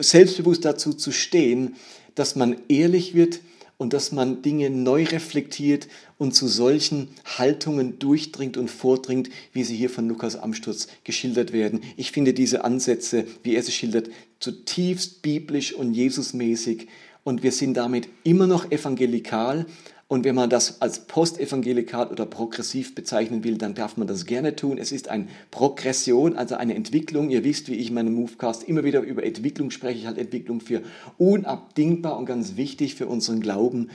selbstbewusst 0.00 0.64
dazu 0.64 0.94
zu 0.94 1.12
stehen, 1.12 1.76
dass 2.14 2.34
man 2.34 2.56
ehrlich 2.68 3.14
wird, 3.14 3.40
und 3.78 3.92
dass 3.92 4.12
man 4.12 4.42
Dinge 4.42 4.68
neu 4.68 5.04
reflektiert 5.04 5.88
und 6.18 6.34
zu 6.34 6.48
solchen 6.48 7.08
Haltungen 7.24 7.98
durchdringt 7.98 8.56
und 8.56 8.70
vordringt, 8.70 9.30
wie 9.52 9.64
sie 9.64 9.76
hier 9.76 9.88
von 9.88 10.08
Lukas 10.08 10.36
Amsturz 10.36 10.88
geschildert 11.04 11.52
werden. 11.52 11.80
Ich 11.96 12.12
finde 12.12 12.34
diese 12.34 12.64
Ansätze, 12.64 13.24
wie 13.44 13.54
er 13.54 13.62
sie 13.62 13.72
schildert, 13.72 14.10
zutiefst 14.40 15.22
biblisch 15.22 15.72
und 15.72 15.94
Jesusmäßig 15.94 16.88
und 17.24 17.42
wir 17.42 17.52
sind 17.52 17.74
damit 17.74 18.08
immer 18.24 18.46
noch 18.46 18.70
evangelikal, 18.70 19.66
und 20.08 20.24
wenn 20.24 20.34
man 20.34 20.48
das 20.48 20.80
als 20.80 21.00
postevangelikal 21.00 22.08
oder 22.08 22.24
progressiv 22.24 22.94
bezeichnen 22.94 23.44
will, 23.44 23.58
dann 23.58 23.74
darf 23.74 23.98
man 23.98 24.08
das 24.08 24.24
gerne 24.24 24.56
tun. 24.56 24.78
Es 24.78 24.90
ist 24.90 25.08
eine 25.08 25.28
Progression, 25.50 26.34
also 26.34 26.54
eine 26.54 26.74
Entwicklung. 26.74 27.28
Ihr 27.28 27.44
wisst, 27.44 27.68
wie 27.68 27.74
ich 27.74 27.88
in 27.88 27.94
meinem 27.94 28.14
Movecast 28.14 28.64
immer 28.64 28.84
wieder 28.84 29.02
über 29.02 29.22
Entwicklung 29.22 29.70
spreche. 29.70 29.98
Ich 29.98 30.06
halte 30.06 30.22
Entwicklung 30.22 30.62
für 30.62 30.80
unabdingbar 31.18 32.16
und 32.16 32.24
ganz 32.24 32.56
wichtig 32.56 32.94
für 32.94 33.06
unseren 33.06 33.40
Glauben. 33.40 33.90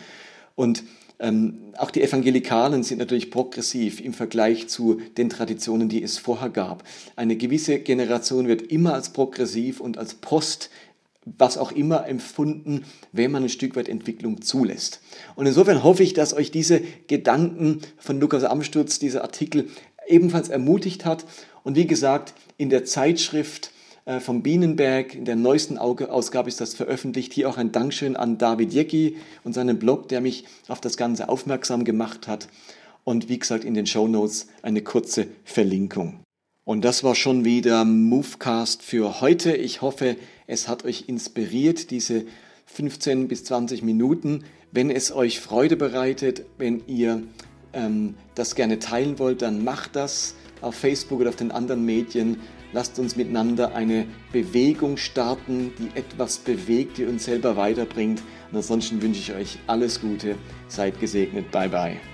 Und 0.53 0.83
ähm, 1.19 1.73
auch 1.77 1.89
die 1.89 2.03
Evangelikalen 2.03 2.83
sind 2.83 2.99
natürlich 2.99 3.31
progressiv 3.31 3.99
im 3.99 4.13
Vergleich 4.13 4.67
zu 4.67 5.01
den 5.17 5.29
Traditionen, 5.29 5.89
die 5.89 6.03
es 6.03 6.19
vorher 6.19 6.49
gab. 6.49 6.83
Eine 7.15 7.37
gewisse 7.37 7.79
Generation 7.79 8.47
wird 8.47 8.61
immer 8.61 8.93
als 8.93 9.09
progressiv 9.09 9.79
und 9.79 9.97
als 9.97 10.13
post 10.13 10.69
was 11.25 11.57
auch 11.57 11.71
immer 11.71 12.07
empfunden, 12.07 12.85
wenn 13.11 13.31
man 13.31 13.43
ein 13.43 13.49
Stück 13.49 13.75
weit 13.75 13.89
Entwicklung 13.89 14.41
zulässt. 14.41 15.01
Und 15.35 15.45
insofern 15.45 15.83
hoffe 15.83 16.03
ich, 16.03 16.13
dass 16.13 16.33
euch 16.33 16.51
diese 16.51 16.81
Gedanken 17.07 17.79
von 17.97 18.19
Lukas 18.19 18.43
Amsturz, 18.43 18.99
dieser 18.99 19.23
Artikel 19.23 19.67
ebenfalls 20.07 20.49
ermutigt 20.49 21.05
hat. 21.05 21.25
Und 21.63 21.75
wie 21.75 21.87
gesagt, 21.87 22.33
in 22.57 22.69
der 22.69 22.85
Zeitschrift 22.85 23.71
äh, 24.05 24.19
vom 24.19 24.43
Bienenberg, 24.43 25.15
in 25.15 25.25
der 25.25 25.35
neuesten 25.35 25.77
Ausgabe 25.77 26.49
ist 26.49 26.59
das 26.59 26.73
veröffentlicht. 26.73 27.33
Hier 27.33 27.49
auch 27.49 27.57
ein 27.57 27.71
Dankeschön 27.71 28.15
an 28.15 28.37
David 28.37 28.73
Jecki 28.73 29.17
und 29.43 29.53
seinen 29.53 29.79
Blog, 29.79 30.09
der 30.09 30.21
mich 30.21 30.45
auf 30.67 30.81
das 30.81 30.97
Ganze 30.97 31.29
aufmerksam 31.29 31.85
gemacht 31.85 32.27
hat. 32.27 32.47
Und 33.05 33.29
wie 33.29 33.39
gesagt, 33.39 33.63
in 33.63 33.73
den 33.73 33.85
Show 33.85 34.07
Notes 34.07 34.47
eine 34.61 34.81
kurze 34.81 35.27
Verlinkung. 35.43 36.19
Und 36.65 36.85
das 36.85 37.03
war 37.03 37.15
schon 37.15 37.43
wieder 37.43 37.83
Movecast 37.83 38.81
für 38.83 39.19
heute. 39.19 39.53
Ich 39.53 39.81
hoffe, 39.81 40.15
es 40.47 40.67
hat 40.67 40.85
euch 40.85 41.05
inspiriert, 41.07 41.91
diese 41.91 42.25
15 42.65 43.27
bis 43.27 43.43
20 43.45 43.83
Minuten. 43.83 44.43
Wenn 44.71 44.89
es 44.89 45.11
euch 45.11 45.39
Freude 45.39 45.75
bereitet, 45.75 46.45
wenn 46.57 46.83
ihr 46.87 47.23
ähm, 47.73 48.15
das 48.35 48.55
gerne 48.55 48.79
teilen 48.79 49.19
wollt, 49.19 49.41
dann 49.41 49.63
macht 49.63 49.95
das 49.95 50.35
auf 50.61 50.75
Facebook 50.75 51.19
oder 51.19 51.29
auf 51.29 51.35
den 51.35 51.51
anderen 51.51 51.85
Medien. 51.85 52.37
Lasst 52.71 52.97
uns 52.97 53.15
miteinander 53.15 53.75
eine 53.75 54.07
Bewegung 54.31 54.97
starten, 54.97 55.73
die 55.77 55.95
etwas 55.97 56.39
bewegt, 56.39 56.97
die 56.97 57.05
uns 57.05 57.25
selber 57.25 57.55
weiterbringt. 57.55 58.23
Und 58.49 58.57
ansonsten 58.57 59.01
wünsche 59.01 59.19
ich 59.19 59.33
euch 59.33 59.59
alles 59.67 60.01
Gute. 60.01 60.35
Seid 60.67 60.99
gesegnet. 60.99 61.51
Bye 61.51 61.69
bye. 61.69 62.12